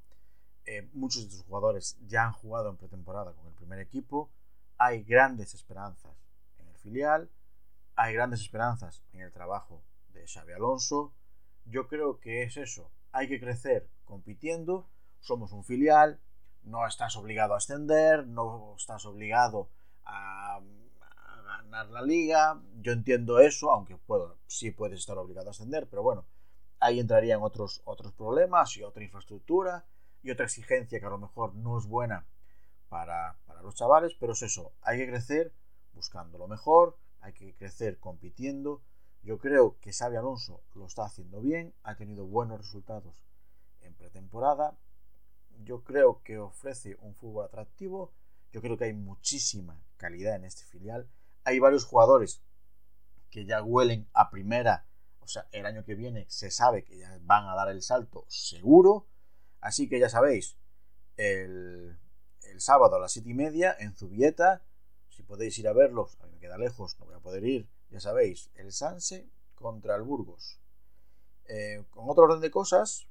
Eh, 0.64 0.88
muchos 0.92 1.22
de 1.22 1.28
estos 1.28 1.46
jugadores 1.46 1.96
ya 2.06 2.24
han 2.24 2.32
jugado 2.32 2.68
en 2.68 2.76
pretemporada 2.76 3.32
con 3.32 3.46
el 3.46 3.54
primer 3.54 3.78
equipo. 3.78 4.30
Hay 4.76 5.02
grandes 5.02 5.54
esperanzas 5.54 6.14
en 6.58 6.68
el 6.68 6.76
filial. 6.76 7.30
Hay 7.96 8.14
grandes 8.14 8.40
esperanzas 8.42 9.02
en 9.12 9.22
el 9.22 9.32
trabajo 9.32 9.82
de 10.10 10.26
Xavi 10.26 10.52
Alonso. 10.52 11.12
Yo 11.64 11.88
creo 11.88 12.20
que 12.20 12.42
es 12.42 12.56
eso. 12.56 12.90
Hay 13.12 13.28
que 13.28 13.40
crecer 13.40 13.88
compitiendo. 14.04 14.88
Somos 15.20 15.52
un 15.52 15.64
filial. 15.64 16.20
No 16.62 16.86
estás 16.86 17.16
obligado 17.16 17.54
a 17.54 17.58
ascender. 17.58 18.26
No 18.26 18.74
estás 18.76 19.04
obligado 19.06 19.70
a, 20.04 20.60
ganar 21.46 21.88
la 21.88 22.02
liga. 22.02 22.60
Yo 22.80 22.92
entiendo 22.92 23.40
eso, 23.40 23.70
aunque 23.70 23.96
puedo, 23.96 24.36
sí 24.46 24.70
puedes 24.70 25.00
estar 25.00 25.18
obligado 25.18 25.48
a 25.48 25.50
ascender. 25.50 25.88
Pero 25.88 26.02
bueno, 26.02 26.24
ahí 26.80 27.00
entrarían 27.00 27.42
otros, 27.42 27.82
otros 27.84 28.12
problemas 28.12 28.76
y 28.76 28.82
otra 28.82 29.02
infraestructura 29.02 29.86
y 30.22 30.30
otra 30.30 30.46
exigencia 30.46 31.00
que 31.00 31.06
a 31.06 31.10
lo 31.10 31.18
mejor 31.18 31.54
no 31.54 31.78
es 31.78 31.86
buena 31.86 32.26
para, 32.88 33.38
para 33.46 33.62
los 33.62 33.74
chavales, 33.74 34.14
pero 34.18 34.32
es 34.32 34.42
eso, 34.42 34.72
hay 34.82 34.98
que 34.98 35.08
crecer 35.08 35.52
buscando 35.92 36.38
lo 36.38 36.48
mejor, 36.48 36.96
hay 37.20 37.32
que 37.32 37.54
crecer 37.54 37.98
compitiendo. 37.98 38.82
Yo 39.22 39.38
creo 39.38 39.78
que 39.80 39.92
Xavi 39.92 40.16
Alonso 40.16 40.62
lo 40.74 40.86
está 40.86 41.04
haciendo 41.04 41.40
bien, 41.40 41.74
ha 41.82 41.96
tenido 41.96 42.24
buenos 42.24 42.58
resultados 42.58 43.26
en 43.80 43.94
pretemporada. 43.94 44.78
Yo 45.64 45.82
creo 45.82 46.22
que 46.22 46.38
ofrece 46.38 46.96
un 47.00 47.14
fútbol 47.14 47.46
atractivo. 47.46 48.12
Yo 48.52 48.62
creo 48.62 48.76
que 48.78 48.84
hay 48.84 48.92
muchísima 48.94 49.82
calidad 49.96 50.36
en 50.36 50.44
este 50.44 50.64
filial. 50.64 51.08
Hay 51.44 51.58
varios 51.58 51.84
jugadores 51.84 52.42
que 53.30 53.44
ya 53.44 53.62
huelen 53.62 54.08
a 54.12 54.30
primera 54.30 54.86
o 55.28 55.30
sea, 55.30 55.46
el 55.52 55.66
año 55.66 55.84
que 55.84 55.94
viene 55.94 56.24
se 56.30 56.50
sabe 56.50 56.84
que 56.84 56.96
ya 56.96 57.18
van 57.20 57.46
a 57.48 57.54
dar 57.54 57.68
el 57.68 57.82
salto 57.82 58.24
seguro. 58.28 59.06
Así 59.60 59.86
que 59.86 60.00
ya 60.00 60.08
sabéis, 60.08 60.56
el, 61.18 61.98
sábado 62.56 62.96
a 62.96 62.98
las 62.98 63.12
7 63.12 63.28
y 63.28 63.34
media 63.34 63.76
en 63.78 63.94
Zubieta, 63.94 64.62
si 65.10 65.22
podéis 65.22 65.58
ir 65.58 65.68
a 65.68 65.74
verlos, 65.74 66.16
a 66.20 66.24
mí 66.24 66.32
me 66.32 66.38
queda 66.38 66.56
lejos, 66.56 66.98
no 66.98 67.04
voy 67.04 67.14
a 67.14 67.20
poder 67.20 67.44
ir, 67.44 67.68
ya 67.90 68.00
sabéis, 68.00 68.50
el 68.54 68.72
Sanse 68.72 69.28
contra 69.54 69.96
el 69.96 70.02
Burgos. 70.02 70.58
Eh, 71.44 71.84
con 71.90 72.08
otro 72.08 72.24
orden 72.24 72.40
de 72.40 72.50
cosas, 72.50 73.06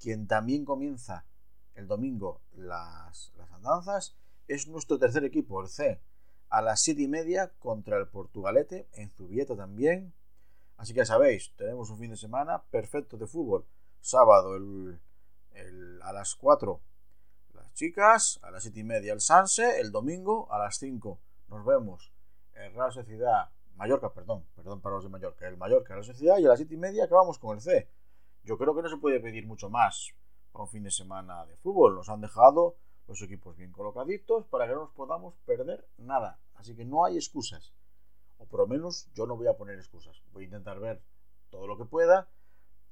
quien 0.00 0.26
también 0.26 0.64
comienza 0.64 1.26
el 1.74 1.88
domingo 1.88 2.40
las, 2.52 3.34
las 3.36 3.52
andanzas 3.52 4.16
es 4.48 4.66
nuestro 4.66 4.98
tercer 4.98 5.24
equipo, 5.24 5.60
el 5.60 5.68
C, 5.68 6.00
a 6.48 6.62
las 6.62 6.80
7 6.80 7.02
y 7.02 7.08
media 7.08 7.52
contra 7.58 7.98
el 7.98 8.08
Portugalete, 8.08 8.88
en 8.94 9.10
Zubieta 9.10 9.54
también. 9.56 10.14
Así 10.76 10.92
que 10.92 10.98
ya 10.98 11.06
sabéis, 11.06 11.52
tenemos 11.56 11.90
un 11.90 11.98
fin 11.98 12.10
de 12.10 12.16
semana 12.16 12.62
perfecto 12.70 13.16
de 13.16 13.26
fútbol. 13.26 13.64
Sábado 14.00 14.56
a 16.02 16.12
las 16.12 16.34
4 16.34 16.80
las 17.54 17.72
chicas, 17.72 18.38
a 18.42 18.50
las 18.50 18.62
7 18.62 18.80
y 18.80 18.84
media 18.84 19.12
el 19.12 19.20
Sanse, 19.20 19.80
el 19.80 19.90
domingo 19.90 20.52
a 20.52 20.58
las 20.58 20.78
5 20.78 21.18
nos 21.48 21.64
vemos 21.64 22.12
en 22.54 22.74
Real 22.74 22.92
Sociedad, 22.92 23.50
Mallorca, 23.76 24.12
perdón, 24.12 24.44
perdón 24.54 24.80
para 24.80 24.96
los 24.96 25.04
de 25.04 25.10
Mallorca, 25.10 25.48
el 25.48 25.56
Mallorca, 25.56 25.94
Real 25.94 26.04
Sociedad 26.04 26.38
y 26.38 26.44
a 26.44 26.48
las 26.48 26.58
7 26.58 26.74
y 26.74 26.76
media 26.76 27.04
acabamos 27.04 27.38
con 27.38 27.56
el 27.56 27.62
C. 27.62 27.88
Yo 28.44 28.58
creo 28.58 28.74
que 28.74 28.82
no 28.82 28.88
se 28.88 28.96
puede 28.98 29.20
pedir 29.20 29.46
mucho 29.46 29.70
más 29.70 30.14
para 30.52 30.64
un 30.64 30.68
fin 30.68 30.82
de 30.82 30.90
semana 30.90 31.44
de 31.46 31.56
fútbol. 31.56 31.94
Nos 31.94 32.08
han 32.08 32.20
dejado 32.20 32.76
los 33.08 33.20
equipos 33.22 33.56
bien 33.56 33.72
colocaditos 33.72 34.46
para 34.46 34.66
que 34.66 34.72
no 34.72 34.80
nos 34.80 34.90
podamos 34.90 35.34
perder 35.44 35.86
nada. 35.98 36.38
Así 36.54 36.74
que 36.74 36.84
no 36.84 37.04
hay 37.04 37.16
excusas 37.16 37.72
o 38.38 38.46
por 38.46 38.60
lo 38.60 38.66
menos 38.66 39.08
yo 39.14 39.26
no 39.26 39.36
voy 39.36 39.46
a 39.46 39.56
poner 39.56 39.76
excusas. 39.76 40.22
Voy 40.32 40.44
a 40.44 40.46
intentar 40.46 40.80
ver 40.80 41.02
todo 41.50 41.66
lo 41.66 41.76
que 41.76 41.84
pueda. 41.84 42.28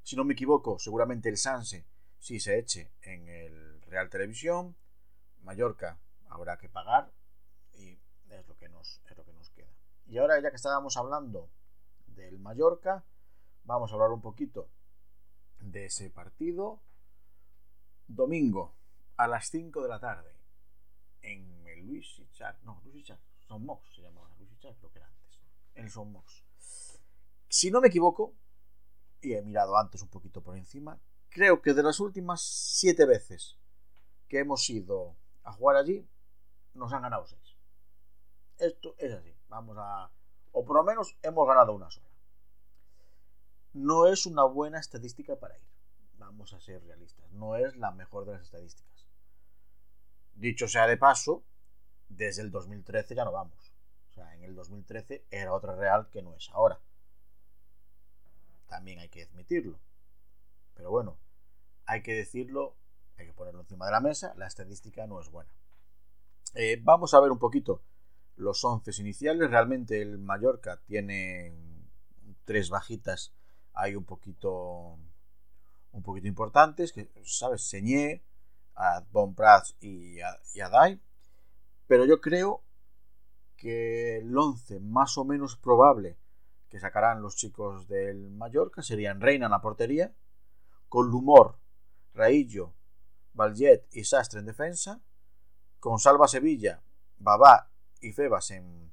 Si 0.03 0.17
no 0.17 0.25
me 0.25 0.35
equivoco, 0.35 0.79
seguramente 0.79 1.29
el 1.29 1.37
Sanse 1.37 1.87
sí 2.19 2.41
se 2.41 2.59
eche 2.59 2.93
en 3.03 3.29
el 3.29 3.83
Real 3.83 4.09
Televisión. 4.11 4.77
Mallorca 5.43 5.99
habrá 6.29 6.59
que 6.59 6.69
pagar 6.69 7.13
y 7.75 7.99
es 8.31 8.49
lo 8.49 8.57
que 8.57 8.69
nos, 8.69 9.01
es 9.09 9.17
lo 9.17 9.25
que 9.25 9.33
nos 9.33 9.51
queda. 9.51 9.73
Y 10.07 10.19
ahora 10.19 10.41
ya 10.41 10.51
que 10.51 10.57
estábamos 10.57 10.97
hablando 10.97 11.49
del 12.07 12.39
Mallorca, 12.39 13.05
vamos 13.65 13.91
a 13.91 13.95
hablar 13.95 14.11
un 14.11 14.21
poquito 14.21 14.69
de 15.61 15.87
ese 15.87 16.11
partido. 16.11 16.81
Domingo 18.07 18.75
a 19.17 19.27
las 19.27 19.49
5 19.49 19.83
de 19.83 19.89
la 19.89 19.99
tarde 19.99 20.35
en 21.23 21.67
el 21.67 21.87
Luis 21.87 22.21
Char, 22.33 22.59
no, 22.65 22.83
Luis 22.85 23.07
Char, 23.07 23.19
Son 23.47 23.65
Mox 23.65 23.95
se 23.95 24.03
llamaba 24.03 24.29
Luis 24.39 24.59
Char, 24.59 24.75
creo 24.77 24.93
que 24.93 24.99
era 24.99 25.09
en 25.75 25.91
Somos. 25.91 26.45
Si 27.49 27.71
no 27.71 27.81
me 27.81 27.89
equivoco, 27.89 28.35
y 29.21 29.35
he 29.35 29.43
mirado 29.43 29.77
antes 29.77 30.03
un 30.03 30.09
poquito 30.09 30.43
por 30.43 30.57
encima, 30.57 31.01
creo 31.31 31.63
que 31.63 31.75
de 31.75 31.83
las 31.83 32.01
últimas 32.01 32.43
siete 32.43 33.07
veces 33.07 33.59
que 34.29 34.39
hemos 34.41 34.69
ido 34.71 35.17
a 35.43 35.53
jugar 35.53 35.77
allí, 35.77 36.09
nos 36.75 36.93
han 36.93 37.03
ganado 37.03 37.27
seis. 37.27 37.57
Esto 38.59 38.95
es 38.99 39.13
así. 39.13 39.35
Vamos 39.49 39.77
a. 39.79 40.11
O 40.53 40.65
por 40.65 40.77
lo 40.77 40.85
menos 40.85 41.17
hemos 41.23 41.47
ganado 41.47 41.73
una 41.73 41.91
sola. 41.91 42.09
No 43.73 44.07
es 44.07 44.27
una 44.27 44.45
buena 44.45 44.79
estadística 44.79 45.37
para 45.37 45.57
ir. 45.57 45.65
Vamos 46.19 46.53
a 46.53 46.61
ser 46.61 46.83
realistas. 46.85 47.31
No 47.33 47.57
es 47.57 47.77
la 47.77 47.91
mejor 47.91 48.25
de 48.25 48.33
las 48.33 48.43
estadísticas. 48.43 49.07
Dicho 50.35 50.69
sea 50.69 50.87
de 50.87 50.97
paso, 50.97 51.45
desde 52.09 52.43
el 52.43 52.51
2013 52.51 53.15
ya 53.15 53.25
no 53.25 53.33
vamos. 53.33 53.64
En 54.17 54.45
el 54.45 54.55
2013 54.55 55.25
era 55.31 55.53
otra 55.53 55.75
Real 55.75 56.09
que 56.11 56.23
no 56.23 56.35
es 56.35 56.51
ahora. 56.51 56.81
También 58.69 58.99
hay 58.99 59.09
que 59.09 59.25
admitirlo. 59.25 59.79
Pero 60.75 60.91
bueno, 60.91 61.19
hay 61.87 62.03
que 62.03 62.15
decirlo, 62.15 62.77
hay 63.17 63.27
que 63.27 63.33
ponerlo 63.33 63.61
encima 63.61 63.87
de 63.87 63.93
la 63.93 64.01
mesa, 64.01 64.35
la 64.37 64.47
estadística 64.47 65.07
no 65.07 65.21
es 65.21 65.31
buena. 65.31 65.51
Eh, 66.55 66.81
vamos 66.83 67.15
a 67.15 67.21
ver 67.21 67.31
un 67.31 67.39
poquito 67.39 67.83
los 68.37 68.65
11 68.65 68.91
iniciales. 69.01 69.51
Realmente 69.51 70.01
el 70.01 70.19
Mallorca 70.19 70.81
tiene 70.87 71.53
tres 72.45 72.71
bajitas 72.71 73.33
hay 73.75 73.97
un 73.97 74.05
poquito 74.05 74.97
un 75.93 76.03
poquito 76.03 76.27
importantes, 76.27 76.93
que 76.93 77.11
sabes, 77.25 77.63
Señé, 77.63 78.25
a 78.75 79.05
Bon 79.13 79.35
Prats 79.35 79.77
y 79.81 80.21
a. 80.21 80.41
Pero 81.87 82.05
yo 82.05 82.21
creo 82.21 82.64
que 83.65 84.19
el 84.19 84.37
11 84.37 84.79
más 84.81 85.17
o 85.17 85.25
menos 85.25 85.57
probable 85.57 86.19
que 86.69 86.79
sacarán 86.79 87.23
los 87.23 87.35
chicos 87.35 87.89
del 87.89 88.29
Mallorca 88.29 88.83
serían 88.83 89.23
Reina 89.23 89.47
en 89.47 89.53
la 89.53 89.63
portería, 89.63 90.15
con 90.91 91.09
Lumor, 91.09 91.57
Raillo, 92.13 92.75
Valjet 93.33 93.87
y 93.91 94.05
Sastre 94.05 94.41
en 94.41 94.45
defensa, 94.45 95.01
con 95.81 95.99
Salva 95.99 96.29
Sevilla, 96.29 96.83
Babá 97.17 97.71
y 98.03 98.13
Febas 98.13 98.51
en, 98.51 98.93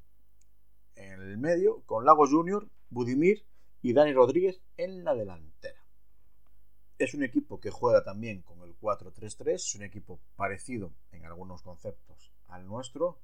en 0.96 1.22
el 1.22 1.38
medio, 1.38 1.82
con 1.82 2.06
Lago 2.06 2.26
Junior, 2.26 2.70
Budimir 2.90 3.46
y 3.82 3.92
Dani 3.92 4.14
Rodríguez 4.14 4.62
en 4.78 5.04
la 5.04 5.16
delantera. 5.16 5.86
Es 6.98 7.14
un 7.14 7.24
equipo 7.24 7.60
que 7.60 7.72
juega 7.72 8.06
también 8.06 8.42
con 8.42 8.62
el 8.62 8.80
4-3-3, 8.80 9.54
es 9.54 9.76
un 9.76 9.84
equipo 9.84 10.22
parecido 10.38 10.94
en 11.12 11.26
algunos 11.26 11.62
conceptos 11.62 12.32
al 12.48 12.66
nuestro, 12.66 13.20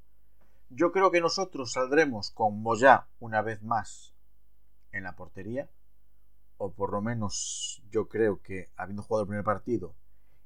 yo 0.69 0.91
creo 0.91 1.11
que 1.11 1.21
nosotros 1.21 1.71
saldremos 1.71 2.31
con 2.31 2.61
Moya 2.61 3.07
una 3.19 3.41
vez 3.41 3.63
más 3.63 4.13
en 4.91 5.03
la 5.03 5.15
portería, 5.15 5.69
o 6.57 6.71
por 6.71 6.91
lo 6.91 7.01
menos 7.01 7.81
yo 7.89 8.07
creo 8.07 8.41
que 8.41 8.69
habiendo 8.75 9.03
jugado 9.03 9.23
el 9.23 9.27
primer 9.27 9.45
partido 9.45 9.95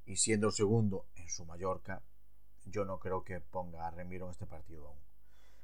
y 0.06 0.18
siendo 0.18 0.48
el 0.48 0.54
segundo 0.54 1.06
en 1.16 1.30
su 1.30 1.46
Mallorca, 1.46 2.02
yo 2.66 2.86
no 2.86 3.00
creo 3.00 3.24
que 3.24 3.40
ponga 3.40 3.88
a 3.88 3.92
Remiro 3.92 4.26
en 4.26 4.32
este 4.32 4.46
partido 4.46 4.88
aún. 4.88 5.00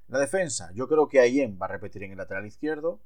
La 0.07 0.19
defensa, 0.19 0.71
yo 0.73 0.87
creo 0.87 1.07
que 1.07 1.19
Ayen 1.19 1.59
va 1.61 1.65
a 1.65 1.69
repetir 1.69 2.03
en 2.03 2.11
el 2.11 2.17
lateral 2.17 2.45
izquierdo, 2.45 3.01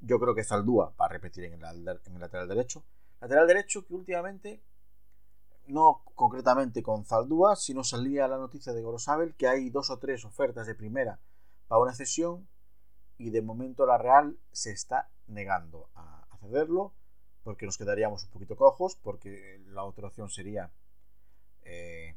yo 0.00 0.18
creo 0.18 0.34
que 0.34 0.44
Zaldúa 0.44 0.94
va 1.00 1.06
a 1.06 1.08
repetir 1.08 1.44
en 1.44 1.54
el 1.54 1.84
lateral 1.84 2.48
derecho. 2.48 2.84
Lateral 3.20 3.46
derecho 3.46 3.86
que 3.86 3.94
últimamente, 3.94 4.60
no 5.66 6.02
concretamente 6.14 6.82
con 6.82 7.04
Zaldúa, 7.04 7.56
sino 7.56 7.84
salía 7.84 8.28
la 8.28 8.38
noticia 8.38 8.72
de 8.72 8.82
Gorosabel 8.82 9.34
que 9.34 9.48
hay 9.48 9.70
dos 9.70 9.90
o 9.90 9.98
tres 9.98 10.24
ofertas 10.24 10.66
de 10.66 10.74
primera 10.74 11.20
para 11.68 11.80
una 11.80 11.94
cesión 11.94 12.48
y 13.18 13.30
de 13.30 13.42
momento 13.42 13.86
la 13.86 13.98
Real 13.98 14.38
se 14.52 14.70
está 14.70 15.08
negando 15.26 15.88
a, 15.94 16.26
cederlo 16.40 16.92
porque 17.42 17.66
nos 17.66 17.78
quedaríamos 17.78 18.22
un 18.24 18.30
poquito 18.30 18.56
cojos 18.56 18.96
porque 19.02 19.60
la 19.66 19.84
otra 19.84 20.06
opción 20.06 20.28
sería 20.28 20.70
eh, 21.62 22.16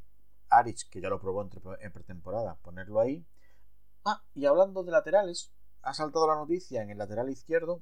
que 0.91 1.01
ya 1.01 1.09
lo 1.09 1.19
probó 1.19 1.47
en 1.79 1.91
pretemporada, 1.91 2.55
ponerlo 2.61 2.99
ahí. 2.99 3.25
Ah, 4.03 4.21
y 4.33 4.45
hablando 4.45 4.83
de 4.83 4.91
laterales, 4.91 5.51
ha 5.81 5.93
saltado 5.93 6.27
la 6.27 6.35
noticia 6.35 6.81
en 6.81 6.89
el 6.89 6.97
lateral 6.97 7.29
izquierdo 7.29 7.81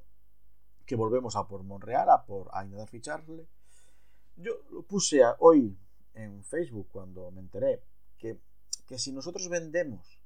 que 0.86 0.95
volvemos 0.95 1.36
a 1.36 1.47
por 1.47 1.63
Monreal, 1.63 2.09
a 2.09 2.25
por 2.25 2.50
a 2.53 2.63
intentar 2.63 2.89
ficharle. 2.89 3.47
Yo 4.38 4.51
lo 4.70 4.84
puse 4.84 5.22
hoy 5.39 5.75
en 6.13 6.44
Facebook 6.44 6.89
cuando 6.91 7.32
me 7.32 7.41
enteré 7.41 7.82
que, 8.20 8.39
que 8.86 9.00
si 9.00 9.12
nosotros 9.12 9.50
vendemos 9.50 10.20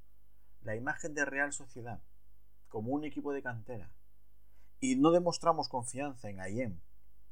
la 0.60 0.76
imagen 0.76 1.14
de 1.14 1.24
Real 1.24 1.52
Sociedad 1.52 2.02
como 2.68 2.92
un 2.92 3.04
equipo 3.04 3.32
de 3.32 3.42
cantera 3.42 3.90
y 4.80 4.96
no 4.96 5.12
demostramos 5.12 5.70
confianza 5.70 6.28
en 6.28 6.40
Ayen 6.40 6.82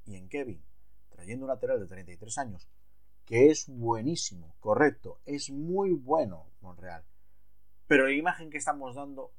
y 0.07 0.17
en 0.17 0.31
Kevin, 0.31 0.65
trayendo 1.11 1.45
un 1.45 1.51
lateral 1.51 1.81
de 1.81 1.87
33 1.87 2.39
años, 2.39 2.67
que 3.27 3.51
es 3.51 3.69
buenísimo, 3.69 4.55
correcto, 4.59 5.21
es 5.27 5.51
muy 5.51 5.91
bueno 5.91 6.47
Monreal, 6.63 7.05
pero 7.87 8.07
la 8.07 8.13
imagen 8.13 8.51
que 8.51 8.59
estamos 8.59 8.95
dando 8.95 9.33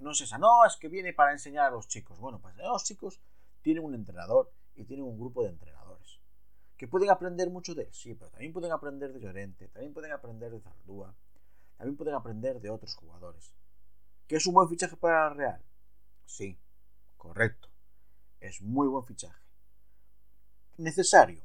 no 0.00 0.10
es 0.10 0.20
esa, 0.20 0.38
no, 0.38 0.64
es 0.64 0.76
que 0.76 0.88
viene 0.88 1.12
para 1.12 1.32
enseñar 1.32 1.66
a 1.66 1.70
los 1.70 1.86
chicos. 1.86 2.18
Bueno, 2.18 2.40
pues 2.40 2.56
los 2.56 2.82
chicos 2.82 3.20
tienen 3.62 3.84
un 3.84 3.94
entrenador 3.94 4.50
y 4.74 4.84
tienen 4.84 5.04
un 5.04 5.18
grupo 5.18 5.42
de 5.42 5.50
entrenadores 5.50 5.77
que 6.78 6.86
pueden 6.86 7.10
aprender 7.10 7.50
mucho 7.50 7.74
de 7.74 7.82
él, 7.82 7.92
sí, 7.92 8.14
pero 8.14 8.30
también 8.30 8.52
pueden 8.52 8.70
aprender 8.70 9.12
de 9.12 9.20
Llorente, 9.20 9.68
también 9.68 9.92
pueden 9.92 10.12
aprender 10.12 10.52
de 10.52 10.60
Zaldúa, 10.60 11.12
también 11.76 11.96
pueden 11.96 12.14
aprender 12.14 12.60
de 12.60 12.70
otros 12.70 12.94
jugadores. 12.94 13.52
¿Que 14.28 14.36
es 14.36 14.46
un 14.46 14.54
buen 14.54 14.68
fichaje 14.68 14.96
para 14.96 15.28
Real? 15.30 15.60
Sí, 16.24 16.56
correcto. 17.16 17.68
Es 18.40 18.62
muy 18.62 18.86
buen 18.86 19.04
fichaje. 19.04 19.42
¿Necesario? 20.76 21.42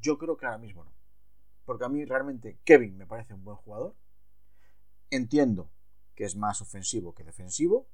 Yo 0.00 0.16
creo 0.16 0.36
que 0.36 0.46
ahora 0.46 0.58
mismo 0.58 0.84
no. 0.84 0.92
Porque 1.64 1.84
a 1.84 1.88
mí 1.88 2.04
realmente 2.04 2.60
Kevin 2.64 2.96
me 2.96 3.06
parece 3.06 3.34
un 3.34 3.42
buen 3.42 3.56
jugador. 3.56 3.96
Entiendo 5.10 5.70
que 6.14 6.24
es 6.24 6.36
más 6.36 6.60
ofensivo 6.60 7.14
que 7.14 7.24
defensivo. 7.24 7.88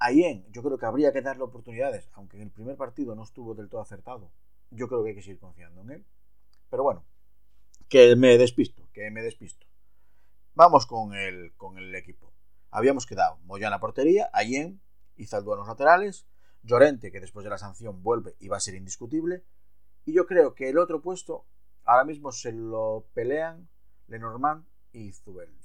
Ayen, 0.00 0.44
yo 0.50 0.62
creo 0.62 0.76
que 0.76 0.86
habría 0.86 1.12
que 1.12 1.22
darle 1.22 1.44
oportunidades, 1.44 2.08
aunque 2.14 2.36
en 2.36 2.42
el 2.42 2.50
primer 2.50 2.76
partido 2.76 3.14
no 3.14 3.22
estuvo 3.22 3.54
del 3.54 3.68
todo 3.68 3.80
acertado. 3.80 4.32
Yo 4.70 4.88
creo 4.88 5.02
que 5.02 5.10
hay 5.10 5.14
que 5.14 5.22
seguir 5.22 5.38
confiando 5.38 5.82
en 5.82 5.90
él. 5.90 6.06
Pero 6.70 6.82
bueno, 6.82 7.04
que 7.88 8.16
me 8.16 8.38
despisto, 8.38 8.88
que 8.92 9.10
me 9.10 9.22
despisto. 9.22 9.66
Vamos 10.54 10.86
con 10.86 11.14
el, 11.14 11.54
con 11.56 11.78
el 11.78 11.94
equipo. 11.94 12.32
Habíamos 12.70 13.06
quedado 13.06 13.38
Moya 13.44 13.66
en 13.68 13.72
la 13.72 13.80
portería, 13.80 14.30
Ayen 14.32 14.80
y 15.16 15.26
Zaldúa 15.26 15.54
en 15.54 15.58
los 15.60 15.68
laterales, 15.68 16.26
Llorente, 16.62 17.12
que 17.12 17.20
después 17.20 17.44
de 17.44 17.50
la 17.50 17.58
sanción 17.58 18.02
vuelve 18.02 18.36
y 18.40 18.48
va 18.48 18.56
a 18.56 18.60
ser 18.60 18.74
indiscutible. 18.74 19.44
Y 20.04 20.12
yo 20.12 20.26
creo 20.26 20.54
que 20.54 20.68
el 20.68 20.78
otro 20.78 21.00
puesto 21.02 21.46
ahora 21.84 22.04
mismo 22.04 22.32
se 22.32 22.52
lo 22.52 23.06
pelean 23.14 23.68
Lenormand 24.08 24.64
y 24.92 25.12
Zubeldi 25.12 25.64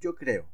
yo 0.00 0.14
creo 0.14 0.48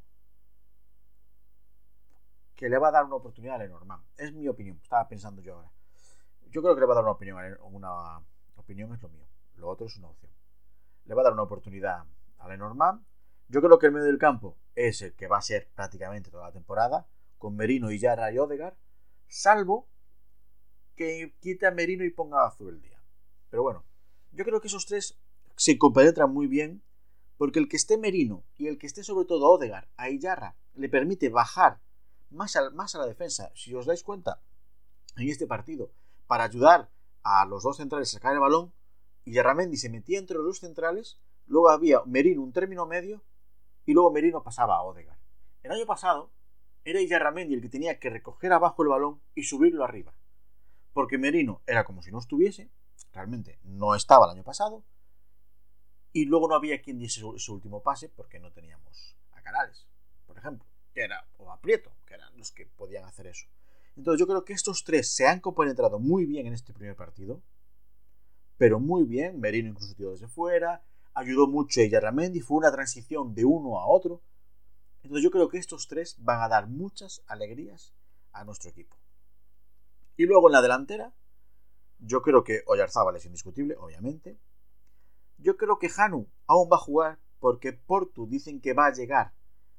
que 2.55 2.69
le 2.69 2.77
va 2.77 2.89
a 2.89 2.91
dar 2.91 3.05
una 3.05 3.15
oportunidad 3.15 3.55
a 3.55 3.59
Lenormand. 3.59 4.03
Es 4.17 4.33
mi 4.33 4.47
opinión, 4.47 4.79
estaba 4.81 5.07
pensando 5.07 5.41
yo 5.41 5.55
ahora. 5.55 5.71
Yo 6.51 6.61
creo 6.61 6.75
que 6.75 6.81
le 6.81 6.87
va 6.87 6.93
a 6.93 6.95
dar 6.95 7.03
una 7.03 7.13
opinión, 7.13 7.37
una 7.61 8.19
opinión 8.55 8.93
es 8.93 9.01
lo 9.01 9.09
mío, 9.09 9.27
lo 9.55 9.69
otro 9.69 9.87
es 9.87 9.97
una 9.97 10.07
opción. 10.07 10.31
Le 11.05 11.13
va 11.13 11.21
a 11.21 11.25
dar 11.25 11.33
una 11.33 11.43
oportunidad 11.43 12.05
a 12.37 12.47
Lenormand. 12.47 13.05
Yo 13.49 13.61
creo 13.61 13.79
que 13.79 13.87
el 13.87 13.91
medio 13.93 14.07
del 14.07 14.17
campo 14.17 14.57
es 14.75 15.01
el 15.01 15.13
que 15.15 15.27
va 15.27 15.37
a 15.37 15.41
ser 15.41 15.69
prácticamente 15.73 16.29
toda 16.29 16.45
la 16.45 16.51
temporada, 16.51 17.07
con 17.37 17.55
Merino 17.55 17.91
y 17.91 17.99
Yara 17.99 18.31
y 18.31 18.37
Odegar, 18.37 18.77
salvo 19.27 19.87
que 20.95 21.35
quite 21.39 21.67
a 21.67 21.71
Merino 21.71 22.03
y 22.03 22.09
ponga 22.09 22.41
a 22.41 22.47
Azul 22.47 22.69
el 22.69 22.81
día. 22.81 23.01
Pero 23.49 23.63
bueno, 23.63 23.85
yo 24.31 24.43
creo 24.43 24.59
que 24.59 24.67
esos 24.67 24.85
tres 24.85 25.17
se 25.55 25.77
compenetran 25.77 26.33
muy 26.33 26.47
bien 26.47 26.83
porque 27.37 27.59
el 27.59 27.69
que 27.69 27.77
esté 27.77 27.97
Merino 27.97 28.43
y 28.57 28.67
el 28.67 28.77
que 28.77 28.87
esté 28.87 29.03
sobre 29.03 29.25
todo 29.25 29.49
Odegar 29.49 29.89
a 29.95 30.09
Iyarra 30.09 30.55
le 30.73 30.89
permite 30.89 31.29
bajar 31.29 31.79
más 32.29 32.57
más 32.73 32.95
a 32.95 32.99
la 32.99 33.05
defensa. 33.05 33.51
Si 33.55 33.73
os 33.73 33.85
dais 33.85 34.03
cuenta, 34.03 34.41
en 35.15 35.29
este 35.29 35.47
partido, 35.47 35.91
para 36.27 36.43
ayudar 36.43 36.89
a 37.23 37.45
los 37.45 37.63
dos 37.63 37.77
centrales 37.77 38.09
a 38.09 38.17
sacar 38.17 38.33
el 38.33 38.39
balón, 38.39 38.73
Iyarramendi 39.25 39.77
se 39.77 39.89
metía 39.89 40.19
entre 40.19 40.37
los 40.37 40.45
dos 40.45 40.59
centrales, 40.59 41.19
luego 41.47 41.69
había 41.69 42.01
Merino 42.05 42.41
un 42.41 42.53
término 42.53 42.85
medio 42.85 43.23
y 43.85 43.93
luego 43.93 44.11
Merino 44.11 44.43
pasaba 44.43 44.75
a 44.75 44.83
Odegar. 44.83 45.17
El 45.63 45.71
año 45.71 45.85
pasado 45.85 46.31
era 46.85 47.01
Iyarramendi 47.01 47.53
el 47.53 47.61
que 47.61 47.69
tenía 47.69 47.99
que 47.99 48.09
recoger 48.09 48.53
abajo 48.53 48.83
el 48.83 48.89
balón 48.89 49.21
y 49.35 49.43
subirlo 49.43 49.83
arriba. 49.83 50.13
Porque 50.93 51.17
Merino 51.17 51.61
era 51.67 51.83
como 51.83 52.01
si 52.01 52.11
no 52.11 52.19
estuviese, 52.19 52.69
realmente 53.11 53.59
no 53.63 53.95
estaba 53.95 54.25
el 54.25 54.31
año 54.31 54.43
pasado, 54.43 54.83
y 56.13 56.25
luego 56.25 56.47
no 56.47 56.55
había 56.55 56.81
quien 56.81 56.97
diese 56.97 57.19
su, 57.19 57.53
último 57.53 57.83
pase 57.83 58.09
porque 58.09 58.39
no 58.39 58.51
teníamos 58.51 59.15
a 59.33 59.41
Canales, 59.41 59.87
por 60.25 60.37
ejemplo, 60.37 60.65
que 60.93 61.01
era, 61.01 61.27
o 61.37 61.51
a 61.51 61.59
Prieto, 61.59 61.91
que 62.05 62.15
eran 62.15 62.35
los 62.37 62.51
que 62.51 62.65
podían 62.65 63.05
hacer 63.05 63.27
eso. 63.27 63.47
Entonces 63.97 64.19
yo 64.19 64.27
creo 64.27 64.45
que 64.45 64.53
estos 64.53 64.83
tres 64.83 65.09
se 65.09 65.27
han 65.27 65.39
compenetrado 65.39 65.99
muy 65.99 66.25
bien 66.25 66.45
en 66.45 66.53
este 66.53 66.71
primer 66.71 66.95
partido, 66.95 67.41
pero 68.57 68.79
muy 68.79 69.03
bien, 69.03 69.39
Merino 69.39 69.69
incluso 69.69 69.95
tiró 69.95 70.11
desde 70.11 70.27
fuera, 70.27 70.83
ayudó 71.13 71.47
mucho 71.47 71.81
a 71.81 71.85
Yarramendi, 71.85 72.39
fue 72.39 72.57
una 72.57 72.71
transición 72.71 73.33
de 73.33 73.43
uno 73.43 73.79
a 73.79 73.87
otro. 73.87 74.21
Entonces 75.01 75.23
yo 75.23 75.31
creo 75.31 75.49
que 75.49 75.57
estos 75.57 75.87
tres 75.87 76.15
van 76.19 76.41
a 76.41 76.47
dar 76.47 76.67
muchas 76.67 77.23
alegrías 77.27 77.93
a 78.33 78.43
nuestro 78.43 78.69
equipo. 78.69 78.95
Y 80.15 80.25
luego 80.25 80.47
en 80.49 80.53
la 80.53 80.61
delantera, 80.61 81.13
yo 81.99 82.21
creo 82.21 82.43
que 82.43 82.61
Oyarzábal 82.67 83.15
es 83.15 83.25
indiscutible, 83.25 83.75
obviamente. 83.77 84.37
Yo 85.39 85.57
creo 85.57 85.79
que 85.79 85.89
Hanu 85.95 86.27
aún 86.45 86.69
va 86.71 86.77
a 86.77 86.79
jugar 86.79 87.19
porque 87.39 87.73
Portu 87.73 88.27
dicen 88.27 88.61
que 88.61 88.73
va 88.73 88.87
a 88.87 88.93
llegar 88.93 89.33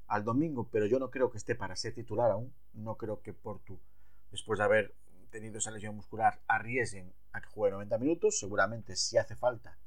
al 0.07 0.23
domingo, 0.25 0.67
pero 0.71 0.85
yo 0.87 0.99
no 0.99 1.09
creo 1.09 1.29
que 1.29 1.37
esté 1.37 1.55
para 1.55 1.75
ser 1.75 1.93
titular 1.93 2.31
aún. 2.31 2.53
No 2.73 2.95
creo 2.95 3.21
que 3.21 3.33
Portu, 3.33 3.79
después 4.31 4.59
de 4.59 4.65
haber 4.65 4.95
tenido 5.29 5.59
esa 5.59 5.71
lesión 5.71 5.95
muscular, 5.95 6.41
arriesguen 6.47 7.13
a 7.31 7.41
que 7.41 7.49
juegue 7.49 7.73
90 7.73 7.97
minutos. 7.97 8.39
Seguramente, 8.39 8.95
si 8.95 9.17
hace 9.17 9.35
falta, 9.35 9.77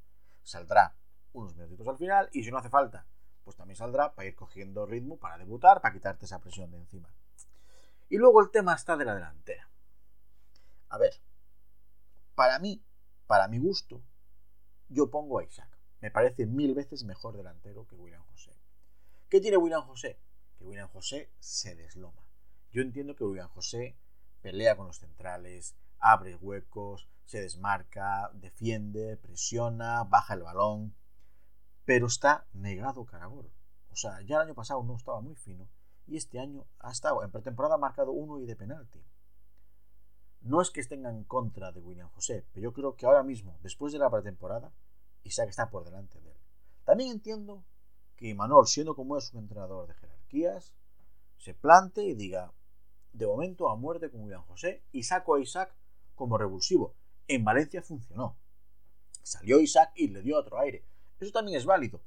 saldrá 0.42 0.94
unos 1.32 1.54
minutitos 1.54 1.86
al 1.88 1.98
final. 1.98 2.28
Y 2.32 2.44
si 2.44 2.50
no 2.50 2.58
hace 2.58 2.70
falta, 2.70 3.06
pues 3.44 3.56
también 3.56 3.76
saldrá 3.76 4.14
para 4.14 4.28
ir 4.28 4.34
cogiendo 4.34 4.86
ritmo, 4.86 5.18
para 5.18 5.38
debutar, 5.38 5.80
para 5.80 5.94
quitarte 5.94 6.26
esa 6.26 6.40
presión 6.40 6.70
de 6.70 6.78
encima. 6.78 7.12
Y 8.08 8.16
luego 8.16 8.42
el 8.42 8.50
tema 8.50 8.74
está 8.74 8.96
de 8.96 9.04
la 9.04 9.14
delantera. 9.14 9.68
A 10.90 10.98
ver, 10.98 11.14
para 12.34 12.58
mí, 12.58 12.84
para 13.26 13.48
mi 13.48 13.58
gusto, 13.58 14.02
yo 14.88 15.10
pongo 15.10 15.38
a 15.38 15.44
Isaac. 15.44 15.78
Me 16.00 16.10
parece 16.10 16.46
mil 16.46 16.74
veces 16.74 17.04
mejor 17.04 17.36
delantero 17.36 17.86
que 17.86 17.96
William 17.96 18.22
José. 18.24 18.52
¿Qué 19.28 19.40
tiene 19.40 19.56
William 19.56 19.82
José? 19.82 20.18
Que 20.58 20.64
William 20.64 20.88
José 20.88 21.30
se 21.38 21.74
desloma. 21.74 22.22
Yo 22.70 22.82
entiendo 22.82 23.16
que 23.16 23.24
William 23.24 23.48
José 23.48 23.96
pelea 24.42 24.76
con 24.76 24.86
los 24.86 24.98
centrales, 24.98 25.74
abre 25.98 26.36
huecos, 26.36 27.08
se 27.24 27.40
desmarca, 27.40 28.30
defiende, 28.34 29.16
presiona, 29.16 30.04
baja 30.04 30.34
el 30.34 30.42
balón, 30.42 30.94
pero 31.84 32.06
está 32.06 32.46
negado 32.52 33.06
Caragor. 33.06 33.50
O 33.90 33.96
sea, 33.96 34.20
ya 34.22 34.36
el 34.36 34.42
año 34.42 34.54
pasado 34.54 34.82
no 34.82 34.96
estaba 34.96 35.20
muy 35.20 35.36
fino 35.36 35.68
y 36.06 36.16
este 36.16 36.40
año 36.40 36.66
ha 36.80 36.90
estado 36.90 37.22
en 37.22 37.30
pretemporada 37.30 37.76
ha 37.76 37.78
marcado 37.78 38.12
uno 38.12 38.40
y 38.40 38.46
de 38.46 38.56
penalti. 38.56 39.02
No 40.40 40.60
es 40.60 40.70
que 40.70 40.80
estén 40.80 41.06
en 41.06 41.24
contra 41.24 41.70
de 41.70 41.80
William 41.80 42.10
José, 42.10 42.44
pero 42.52 42.64
yo 42.64 42.72
creo 42.72 42.96
que 42.96 43.06
ahora 43.06 43.22
mismo, 43.22 43.58
después 43.62 43.92
de 43.92 44.00
la 44.00 44.10
pretemporada, 44.10 44.72
Isaac 45.22 45.48
está 45.50 45.70
por 45.70 45.84
delante 45.84 46.20
de 46.20 46.30
él. 46.30 46.36
También 46.84 47.12
entiendo 47.12 47.64
que 48.16 48.28
Imanol, 48.28 48.66
siendo 48.66 48.96
como 48.96 49.16
es 49.16 49.32
un 49.32 49.40
entrenador 49.40 49.86
de 49.86 49.94
jerarquías, 49.94 50.74
se 51.38 51.54
plante 51.54 52.02
y 52.02 52.14
diga, 52.14 52.52
de 53.12 53.26
momento 53.26 53.68
a 53.68 53.76
muerte 53.76 54.10
con 54.10 54.22
William 54.22 54.42
José 54.42 54.82
y 54.92 55.02
saco 55.02 55.34
a 55.34 55.40
Isaac 55.40 55.74
como 56.14 56.38
revulsivo. 56.38 56.94
En 57.28 57.44
Valencia 57.44 57.82
funcionó. 57.82 58.36
Salió 59.22 59.60
Isaac 59.60 59.92
y 59.94 60.08
le 60.08 60.22
dio 60.22 60.38
otro 60.38 60.58
aire. 60.58 60.84
Eso 61.20 61.32
también 61.32 61.58
es 61.58 61.64
válido. 61.64 62.00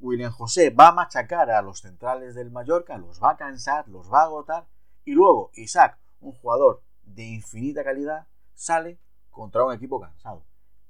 William 0.00 0.32
José 0.32 0.70
va 0.70 0.88
a 0.88 0.92
machacar 0.92 1.50
a 1.50 1.62
los 1.62 1.80
centrales 1.80 2.34
del 2.34 2.50
Mallorca, 2.50 2.98
los 2.98 3.22
va 3.22 3.32
a 3.32 3.36
cansar, 3.36 3.88
los 3.88 4.12
va 4.12 4.22
a 4.22 4.24
agotar 4.24 4.66
y 5.04 5.12
luego 5.12 5.50
Isaac 5.54 5.98
un 6.20 6.32
jugador 6.32 6.82
de 7.02 7.24
infinita 7.24 7.84
calidad 7.84 8.26
sale 8.54 8.98
contra 9.30 9.64
un 9.64 9.72
equipo 9.72 10.00
cansado. 10.00 10.44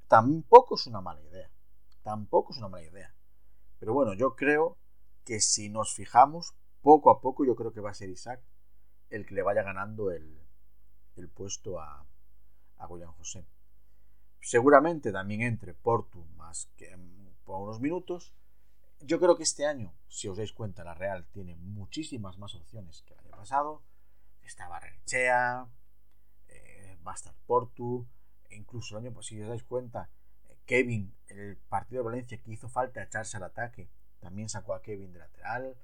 Tampoco 0.08 0.76
es 0.76 0.86
una 0.86 1.00
mala 1.00 1.20
idea. 1.22 1.50
Tampoco 2.02 2.52
es 2.52 2.58
una 2.58 2.68
mala 2.68 2.84
idea. 2.84 3.14
Pero 3.78 3.94
bueno, 3.94 4.14
yo 4.14 4.34
creo 4.34 4.76
que 5.24 5.40
si 5.40 5.68
nos 5.68 5.94
fijamos, 5.94 6.54
poco 6.80 7.10
a 7.10 7.20
poco 7.20 7.44
yo 7.44 7.54
creo 7.54 7.72
que 7.72 7.80
va 7.80 7.90
a 7.90 7.94
ser 7.94 8.10
Isaac 8.10 8.42
el 9.12 9.27
que 9.27 9.35
le 9.35 9.42
vaya 9.42 9.62
ganando 9.62 10.11
el, 10.11 10.38
puesto 11.35 11.81
a, 11.81 12.05
a 12.79 12.87
Goyan 12.87 13.12
José. 13.12 13.46
Seguramente 14.40 15.12
también 15.12 15.42
entre 15.42 15.75
Portu 15.75 16.25
más 16.37 16.68
que 16.77 16.96
por 17.44 17.61
unos 17.61 17.81
minutos. 17.81 18.33
Yo 19.01 19.18
creo 19.20 19.37
que 19.37 19.42
este 19.42 19.66
año, 19.66 19.92
si 20.09 20.29
os 20.29 20.37
dais 20.37 20.53
cuenta, 20.53 20.85
la 20.85 20.94
Real 20.94 21.27
tiene 21.33 21.57
muchísimas 21.57 22.38
más 22.38 22.55
opciones 22.55 23.03
que 23.03 23.14
el 23.14 23.20
año 23.20 23.31
pasado. 23.31 23.83
Está 24.42 24.68
Barrenechea, 24.68 25.68
eh, 26.48 26.98
va 27.07 27.12
a 27.12 27.14
estar 27.14 27.35
Portu, 27.46 28.07
e 28.48 28.57
incluso 28.57 28.96
el 28.96 29.05
año 29.05 29.14
pasado, 29.14 29.29
si 29.29 29.42
os 29.42 29.48
dais 29.48 29.64
cuenta, 29.64 30.09
Kevin, 30.66 31.14
el 31.29 31.57
partido 31.68 32.03
de 32.03 32.11
Valencia 32.11 32.38
que 32.38 32.53
hizo 32.53 32.68
falta 32.68 33.03
echarse 33.03 33.37
al 33.37 33.44
ataque, 33.44 33.88
también 34.20 34.48
sacó 34.48 34.75
a 34.75 34.83
Kevin 34.83 35.12
de 35.12 35.18
lateral. 35.18 35.77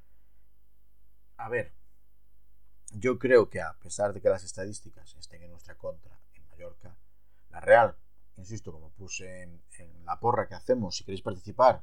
A 1.37 1.49
ver, 1.49 1.73
yo 2.92 3.18
creo 3.18 3.51
que 3.51 3.61
a 3.61 3.74
pesar 3.74 4.12
de 4.12 4.20
que 4.20 4.29
las 4.29 4.44
estadísticas 4.44 5.14
estén 5.16 5.42
en 5.42 5.51
nuestra 5.51 5.77
contra 5.77 6.18
en 6.35 6.46
Mallorca, 6.48 6.96
la 7.51 7.61
Real, 7.61 7.96
insisto, 8.37 8.72
como 8.72 8.90
puse 8.90 9.42
en, 9.42 9.61
la 10.05 10.18
porra 10.18 10.48
que 10.48 10.55
hacemos, 10.55 10.96
si 10.96 11.05
queréis 11.05 11.22
participar, 11.22 11.83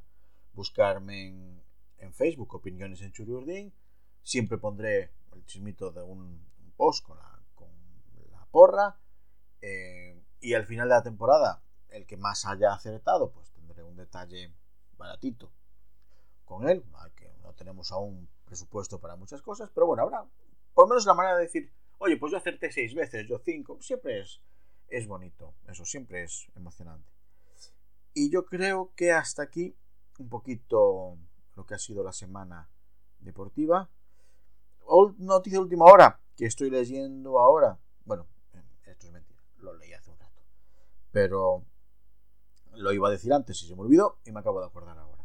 buscarme 0.52 1.26
en, 1.98 2.12
Facebook, 2.12 2.54
Opiniones 2.54 3.02
en 3.02 3.12
Churiurdín, 3.12 3.74
siempre 4.22 4.58
pondré 4.58 5.12
el 5.32 5.44
chismito 5.44 5.90
de 5.90 6.02
un, 6.02 6.46
post 6.76 7.04
con 7.04 7.18
la, 7.18 7.40
con 7.54 7.68
la 8.32 8.46
porra, 8.46 8.96
eh, 9.60 10.22
y 10.40 10.54
al 10.54 10.64
final 10.66 10.88
de 10.88 10.94
la 10.94 11.02
temporada, 11.02 11.62
el 11.88 12.06
que 12.06 12.16
más 12.16 12.46
haya 12.46 12.72
acertado, 12.72 13.32
pues 13.32 13.50
tendré 13.50 13.82
un 13.82 13.96
detalle 13.96 14.52
baratito 14.96 15.52
con 16.44 16.68
él, 16.68 16.84
que 17.16 17.30
no 17.42 17.52
tenemos 17.54 17.92
aún 17.92 18.28
presupuesto 18.44 19.00
para 19.00 19.16
muchas 19.16 19.42
cosas, 19.42 19.70
pero 19.74 19.86
bueno, 19.86 20.04
habrá 20.04 20.24
por 20.76 20.84
lo 20.84 20.88
menos 20.90 21.06
la 21.06 21.14
manera 21.14 21.36
de 21.38 21.44
decir, 21.44 21.72
oye, 21.96 22.18
pues 22.18 22.32
yo 22.32 22.36
acerté 22.36 22.70
seis 22.70 22.94
veces, 22.94 23.26
yo 23.26 23.38
cinco, 23.38 23.80
siempre 23.80 24.20
es, 24.20 24.42
es 24.88 25.06
bonito, 25.06 25.54
eso 25.66 25.86
siempre 25.86 26.22
es 26.22 26.48
emocionante. 26.54 27.10
Y 28.12 28.28
yo 28.28 28.44
creo 28.44 28.92
que 28.94 29.10
hasta 29.10 29.42
aquí 29.42 29.74
un 30.18 30.28
poquito 30.28 31.16
lo 31.54 31.64
que 31.64 31.72
ha 31.72 31.78
sido 31.78 32.04
la 32.04 32.12
semana 32.12 32.68
deportiva. 33.20 33.88
Noticia 35.16 35.60
última 35.60 35.86
hora 35.86 36.20
que 36.36 36.44
estoy 36.44 36.68
leyendo 36.68 37.40
ahora. 37.40 37.78
Bueno, 38.04 38.26
esto 38.84 39.06
es 39.06 39.12
mentira, 39.14 39.40
lo 39.56 39.72
leí 39.72 39.94
hace 39.94 40.10
un 40.10 40.18
rato. 40.18 40.42
Pero 41.10 41.64
lo 42.74 42.92
iba 42.92 43.08
a 43.08 43.12
decir 43.12 43.32
antes 43.32 43.62
y 43.62 43.66
se 43.66 43.74
me 43.74 43.80
olvidó 43.80 44.18
y 44.26 44.30
me 44.30 44.40
acabo 44.40 44.60
de 44.60 44.66
acordar 44.66 44.98
ahora. 44.98 45.24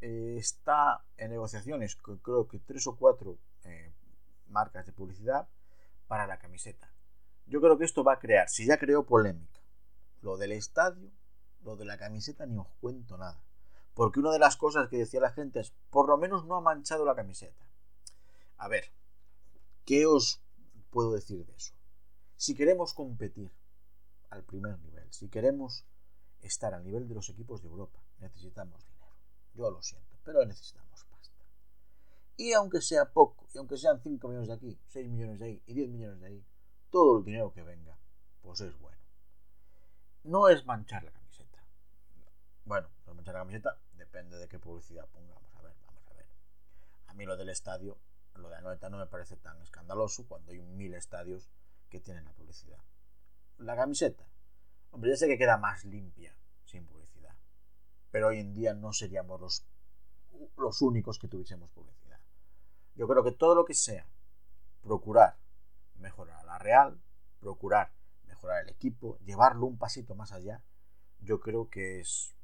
Eh, 0.00 0.36
está 0.38 1.04
en 1.18 1.32
negociaciones, 1.32 1.96
creo 1.96 2.48
que 2.48 2.60
tres 2.60 2.86
o 2.86 2.96
cuatro 2.96 3.36
eh, 3.64 3.92
marcas 4.54 4.86
de 4.86 4.92
publicidad 4.92 5.48
para 6.06 6.26
la 6.26 6.38
camiseta. 6.38 6.94
Yo 7.46 7.60
creo 7.60 7.76
que 7.76 7.84
esto 7.84 8.04
va 8.04 8.14
a 8.14 8.18
crear, 8.18 8.48
si 8.48 8.64
ya 8.64 8.78
creó 8.78 9.04
polémica, 9.04 9.60
lo 10.22 10.38
del 10.38 10.52
estadio, 10.52 11.10
lo 11.62 11.76
de 11.76 11.84
la 11.84 11.98
camiseta 11.98 12.46
ni 12.46 12.56
os 12.56 12.68
cuento 12.80 13.18
nada. 13.18 13.42
Porque 13.94 14.20
una 14.20 14.32
de 14.32 14.38
las 14.38 14.56
cosas 14.56 14.88
que 14.88 14.96
decía 14.96 15.20
la 15.20 15.32
gente 15.32 15.60
es, 15.60 15.74
por 15.90 16.08
lo 16.08 16.16
menos 16.16 16.46
no 16.46 16.56
ha 16.56 16.60
manchado 16.60 17.04
la 17.04 17.14
camiseta. 17.14 17.66
A 18.56 18.68
ver, 18.68 18.84
¿qué 19.84 20.06
os 20.06 20.40
puedo 20.90 21.12
decir 21.12 21.44
de 21.44 21.52
eso? 21.54 21.74
Si 22.36 22.54
queremos 22.54 22.94
competir 22.94 23.50
al 24.30 24.44
primer 24.44 24.78
nivel, 24.78 25.12
si 25.12 25.28
queremos 25.28 25.84
estar 26.40 26.74
al 26.74 26.84
nivel 26.84 27.08
de 27.08 27.14
los 27.14 27.28
equipos 27.28 27.62
de 27.62 27.68
Europa, 27.68 28.00
necesitamos 28.20 28.84
dinero. 28.86 29.12
Yo 29.54 29.70
lo 29.70 29.82
siento, 29.82 30.16
pero 30.24 30.44
necesitamos 30.44 31.03
y 32.36 32.52
aunque 32.52 32.80
sea 32.80 33.12
poco, 33.12 33.46
y 33.54 33.58
aunque 33.58 33.76
sean 33.76 34.00
5 34.00 34.28
millones 34.28 34.48
de 34.48 34.54
aquí, 34.54 34.78
6 34.88 35.08
millones 35.08 35.38
de 35.38 35.46
ahí 35.46 35.62
y 35.66 35.74
10 35.74 35.90
millones 35.90 36.20
de 36.20 36.26
ahí, 36.26 36.44
todo 36.90 37.18
el 37.18 37.24
dinero 37.24 37.52
que 37.52 37.62
venga, 37.62 37.96
pues 38.42 38.60
es 38.60 38.78
bueno. 38.78 39.02
No 40.24 40.48
es 40.48 40.64
manchar 40.64 41.04
la 41.04 41.12
camiseta. 41.12 41.64
Bueno, 42.64 42.88
no 43.06 43.14
manchar 43.14 43.34
la 43.34 43.40
camiseta 43.40 43.78
depende 43.94 44.36
de 44.36 44.48
qué 44.48 44.58
publicidad 44.58 45.08
pongamos. 45.08 45.54
A 45.56 45.62
ver, 45.62 45.74
vamos 45.86 46.06
a 46.08 46.14
ver. 46.14 46.26
A 47.06 47.14
mí 47.14 47.24
lo 47.24 47.36
del 47.36 47.50
estadio, 47.50 47.98
lo 48.34 48.48
de 48.48 48.56
Anoeta 48.56 48.88
no 48.88 48.98
me 48.98 49.06
parece 49.06 49.36
tan 49.36 49.60
escandaloso 49.60 50.26
cuando 50.26 50.52
hay 50.52 50.60
mil 50.60 50.94
estadios 50.94 51.50
que 51.88 52.00
tienen 52.00 52.24
la 52.24 52.32
publicidad. 52.32 52.78
La 53.58 53.76
camiseta, 53.76 54.26
hombre, 54.90 55.10
ya 55.10 55.16
sé 55.16 55.28
que 55.28 55.38
queda 55.38 55.56
más 55.56 55.84
limpia 55.84 56.36
sin 56.64 56.86
publicidad. 56.86 57.34
Pero 58.10 58.28
hoy 58.28 58.40
en 58.40 58.54
día 58.54 58.74
no 58.74 58.92
seríamos 58.92 59.40
los, 59.40 59.66
los 60.56 60.82
únicos 60.82 61.18
que 61.18 61.28
tuviésemos 61.28 61.70
publicidad. 61.70 62.03
Yo 62.94 63.08
creo 63.08 63.24
que 63.24 63.32
todo 63.32 63.54
lo 63.54 63.64
que 63.64 63.74
sea 63.74 64.06
procurar 64.82 65.36
mejorar 65.96 66.38
a 66.40 66.44
la 66.44 66.58
Real, 66.58 67.00
procurar 67.40 67.92
mejorar 68.26 68.62
el 68.62 68.70
equipo, 68.70 69.18
llevarlo 69.24 69.66
un 69.66 69.78
pasito 69.78 70.14
más 70.14 70.32
allá, 70.32 70.62
yo 71.20 71.40
creo 71.40 71.68
que 71.68 72.00
es 72.00 72.34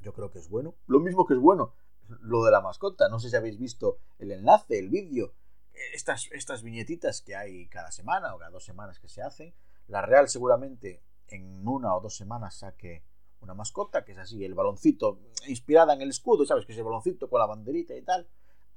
yo 0.00 0.14
creo 0.14 0.30
que 0.30 0.38
es 0.38 0.48
bueno. 0.48 0.74
Lo 0.86 1.00
mismo 1.00 1.26
que 1.26 1.34
es 1.34 1.40
bueno 1.40 1.74
lo 2.08 2.42
de 2.42 2.50
la 2.50 2.60
mascota. 2.60 3.08
No 3.08 3.20
sé 3.20 3.28
si 3.28 3.36
habéis 3.36 3.58
visto 3.58 3.98
el 4.18 4.32
enlace, 4.32 4.78
el 4.78 4.88
vídeo, 4.88 5.34
estas, 5.92 6.28
estas 6.32 6.62
viñetitas 6.62 7.20
que 7.20 7.36
hay 7.36 7.68
cada 7.68 7.92
semana 7.92 8.34
o 8.34 8.38
cada 8.38 8.50
dos 8.50 8.64
semanas 8.64 8.98
que 8.98 9.08
se 9.08 9.22
hacen. 9.22 9.54
La 9.88 10.02
Real 10.02 10.28
seguramente 10.28 11.02
en 11.28 11.66
una 11.68 11.94
o 11.94 12.00
dos 12.00 12.16
semanas 12.16 12.56
saque 12.56 13.04
una 13.40 13.54
mascota, 13.54 14.04
que 14.04 14.12
es 14.12 14.18
así, 14.18 14.44
el 14.44 14.54
baloncito 14.54 15.18
inspirada 15.46 15.94
en 15.94 16.02
el 16.02 16.10
escudo, 16.10 16.44
¿sabes? 16.44 16.66
Que 16.66 16.72
es 16.72 16.78
el 16.78 16.84
baloncito 16.84 17.28
con 17.28 17.40
la 17.40 17.46
banderita 17.46 17.94
y 17.94 18.02
tal 18.02 18.26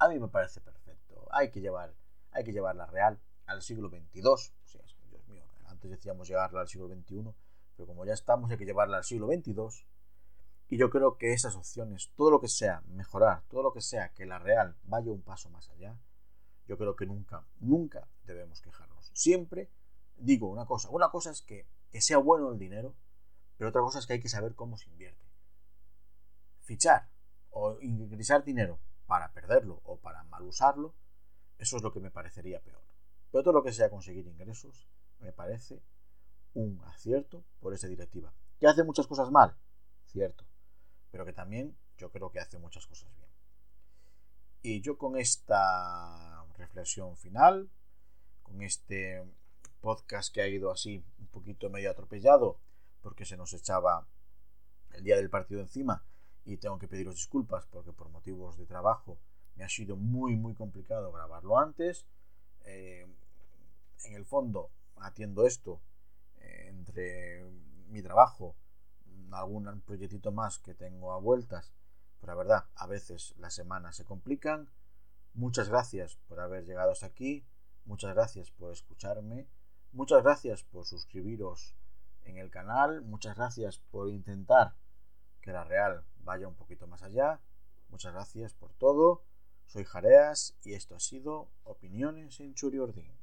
a 0.03 0.09
mí 0.09 0.19
me 0.19 0.27
parece 0.27 0.61
perfecto. 0.61 1.27
Hay 1.31 1.49
que 1.51 1.61
llevar, 1.61 1.93
hay 2.31 2.43
que 2.43 2.51
llevarla 2.51 2.85
real 2.85 3.19
al 3.45 3.61
siglo 3.61 3.89
XXII. 3.89 4.21
Dios 5.09 5.27
mío, 5.27 5.43
antes 5.65 5.89
decíamos 5.89 6.27
llevarla 6.27 6.61
al 6.61 6.67
siglo 6.67 6.87
XXI, 6.87 7.33
pero 7.75 7.87
como 7.87 8.05
ya 8.05 8.13
estamos, 8.13 8.51
hay 8.51 8.57
que 8.57 8.65
llevarla 8.65 8.97
al 8.97 9.03
siglo 9.03 9.27
XXII. 9.27 9.85
Y 10.69 10.77
yo 10.77 10.89
creo 10.89 11.17
que 11.17 11.33
esas 11.33 11.55
opciones, 11.55 12.11
todo 12.15 12.31
lo 12.31 12.39
que 12.39 12.47
sea 12.47 12.81
mejorar, 12.87 13.43
todo 13.47 13.61
lo 13.63 13.73
que 13.73 13.81
sea 13.81 14.13
que 14.13 14.25
la 14.25 14.39
Real 14.39 14.75
vaya 14.83 15.11
un 15.11 15.21
paso 15.21 15.49
más 15.49 15.69
allá, 15.69 15.97
yo 16.67 16.77
creo 16.77 16.95
que 16.95 17.05
nunca, 17.05 17.45
nunca 17.59 18.07
debemos 18.25 18.61
quejarnos. 18.61 19.11
Siempre 19.13 19.69
digo 20.15 20.49
una 20.49 20.65
cosa, 20.65 20.89
una 20.89 21.09
cosa 21.09 21.31
es 21.31 21.41
que 21.41 21.67
sea 21.99 22.17
bueno 22.17 22.51
el 22.51 22.57
dinero, 22.57 22.95
pero 23.57 23.69
otra 23.69 23.81
cosa 23.81 23.99
es 23.99 24.07
que 24.07 24.13
hay 24.13 24.19
que 24.19 24.29
saber 24.29 24.55
cómo 24.55 24.77
se 24.77 24.89
invierte. 24.89 25.21
Fichar 26.61 27.09
o 27.51 27.79
ingresar 27.81 28.43
dinero 28.43 28.79
para 29.05 29.31
perderlo 29.33 29.81
o 29.83 29.99
para 29.99 30.23
mal 30.23 30.43
usarlo, 30.43 30.95
eso 31.57 31.77
es 31.77 31.83
lo 31.83 31.91
que 31.91 31.99
me 31.99 32.11
parecería 32.11 32.61
peor. 32.61 32.83
Pero 33.31 33.43
todo 33.43 33.53
lo 33.53 33.63
que 33.63 33.73
sea 33.73 33.89
conseguir 33.89 34.27
ingresos 34.27 34.87
me 35.19 35.31
parece 35.31 35.81
un 36.53 36.81
acierto 36.85 37.43
por 37.59 37.73
esa 37.73 37.87
directiva. 37.87 38.33
Que 38.59 38.67
hace 38.67 38.83
muchas 38.83 39.07
cosas 39.07 39.31
mal, 39.31 39.57
cierto, 40.05 40.45
pero 41.11 41.25
que 41.25 41.33
también 41.33 41.77
yo 41.97 42.11
creo 42.11 42.31
que 42.31 42.39
hace 42.39 42.59
muchas 42.59 42.85
cosas 42.85 43.13
bien. 43.15 43.29
Y 44.61 44.81
yo 44.81 44.97
con 44.97 45.17
esta 45.17 46.45
reflexión 46.57 47.17
final, 47.17 47.69
con 48.43 48.61
este 48.61 49.23
podcast 49.81 50.33
que 50.33 50.41
ha 50.41 50.47
ido 50.47 50.71
así 50.71 51.03
un 51.19 51.27
poquito 51.27 51.69
medio 51.69 51.91
atropellado, 51.91 52.59
porque 53.01 53.25
se 53.25 53.35
nos 53.35 53.53
echaba 53.53 54.07
el 54.91 55.03
día 55.03 55.17
del 55.17 55.29
partido 55.29 55.59
encima, 55.59 56.05
y 56.45 56.57
tengo 56.57 56.77
que 56.77 56.87
pediros 56.87 57.15
disculpas 57.15 57.65
porque 57.67 57.93
por 57.93 58.09
motivos 58.09 58.57
de 58.57 58.65
trabajo 58.65 59.17
me 59.55 59.63
ha 59.63 59.69
sido 59.69 59.95
muy 59.95 60.35
muy 60.35 60.53
complicado 60.53 61.11
grabarlo 61.11 61.57
antes. 61.57 62.05
Eh, 62.65 63.07
en 64.05 64.15
el 64.15 64.25
fondo 64.25 64.69
atiendo 64.97 65.45
esto 65.45 65.81
eh, 66.41 66.67
entre 66.69 67.43
mi 67.87 68.01
trabajo, 68.01 68.55
algún 69.31 69.81
proyectito 69.81 70.31
más 70.31 70.59
que 70.59 70.73
tengo 70.73 71.13
a 71.13 71.19
vueltas, 71.19 71.73
pero 72.19 72.33
la 72.33 72.37
verdad 72.37 72.65
a 72.75 72.87
veces 72.87 73.33
las 73.37 73.53
semanas 73.53 73.95
se 73.95 74.05
complican. 74.05 74.69
Muchas 75.33 75.69
gracias 75.69 76.17
por 76.27 76.39
haber 76.39 76.65
llegado 76.65 76.91
hasta 76.91 77.07
aquí, 77.07 77.45
muchas 77.85 78.13
gracias 78.13 78.51
por 78.51 78.71
escucharme, 78.71 79.47
muchas 79.91 80.23
gracias 80.23 80.63
por 80.63 80.85
suscribiros 80.85 81.75
en 82.23 82.37
el 82.37 82.51
canal, 82.51 83.01
muchas 83.01 83.35
gracias 83.35 83.79
por 83.91 84.09
intentar 84.09 84.75
que 85.41 85.51
la 85.51 85.63
Real 85.63 86.05
vaya 86.23 86.47
un 86.47 86.55
poquito 86.55 86.87
más 86.87 87.03
allá. 87.03 87.39
Muchas 87.89 88.13
gracias 88.13 88.53
por 88.53 88.73
todo. 88.73 89.23
Soy 89.67 89.83
Jareas 89.85 90.55
y 90.63 90.73
esto 90.73 90.95
ha 90.95 90.99
sido 90.99 91.49
Opiniones 91.63 92.39
en 92.39 92.53
Churiordín. 92.53 93.22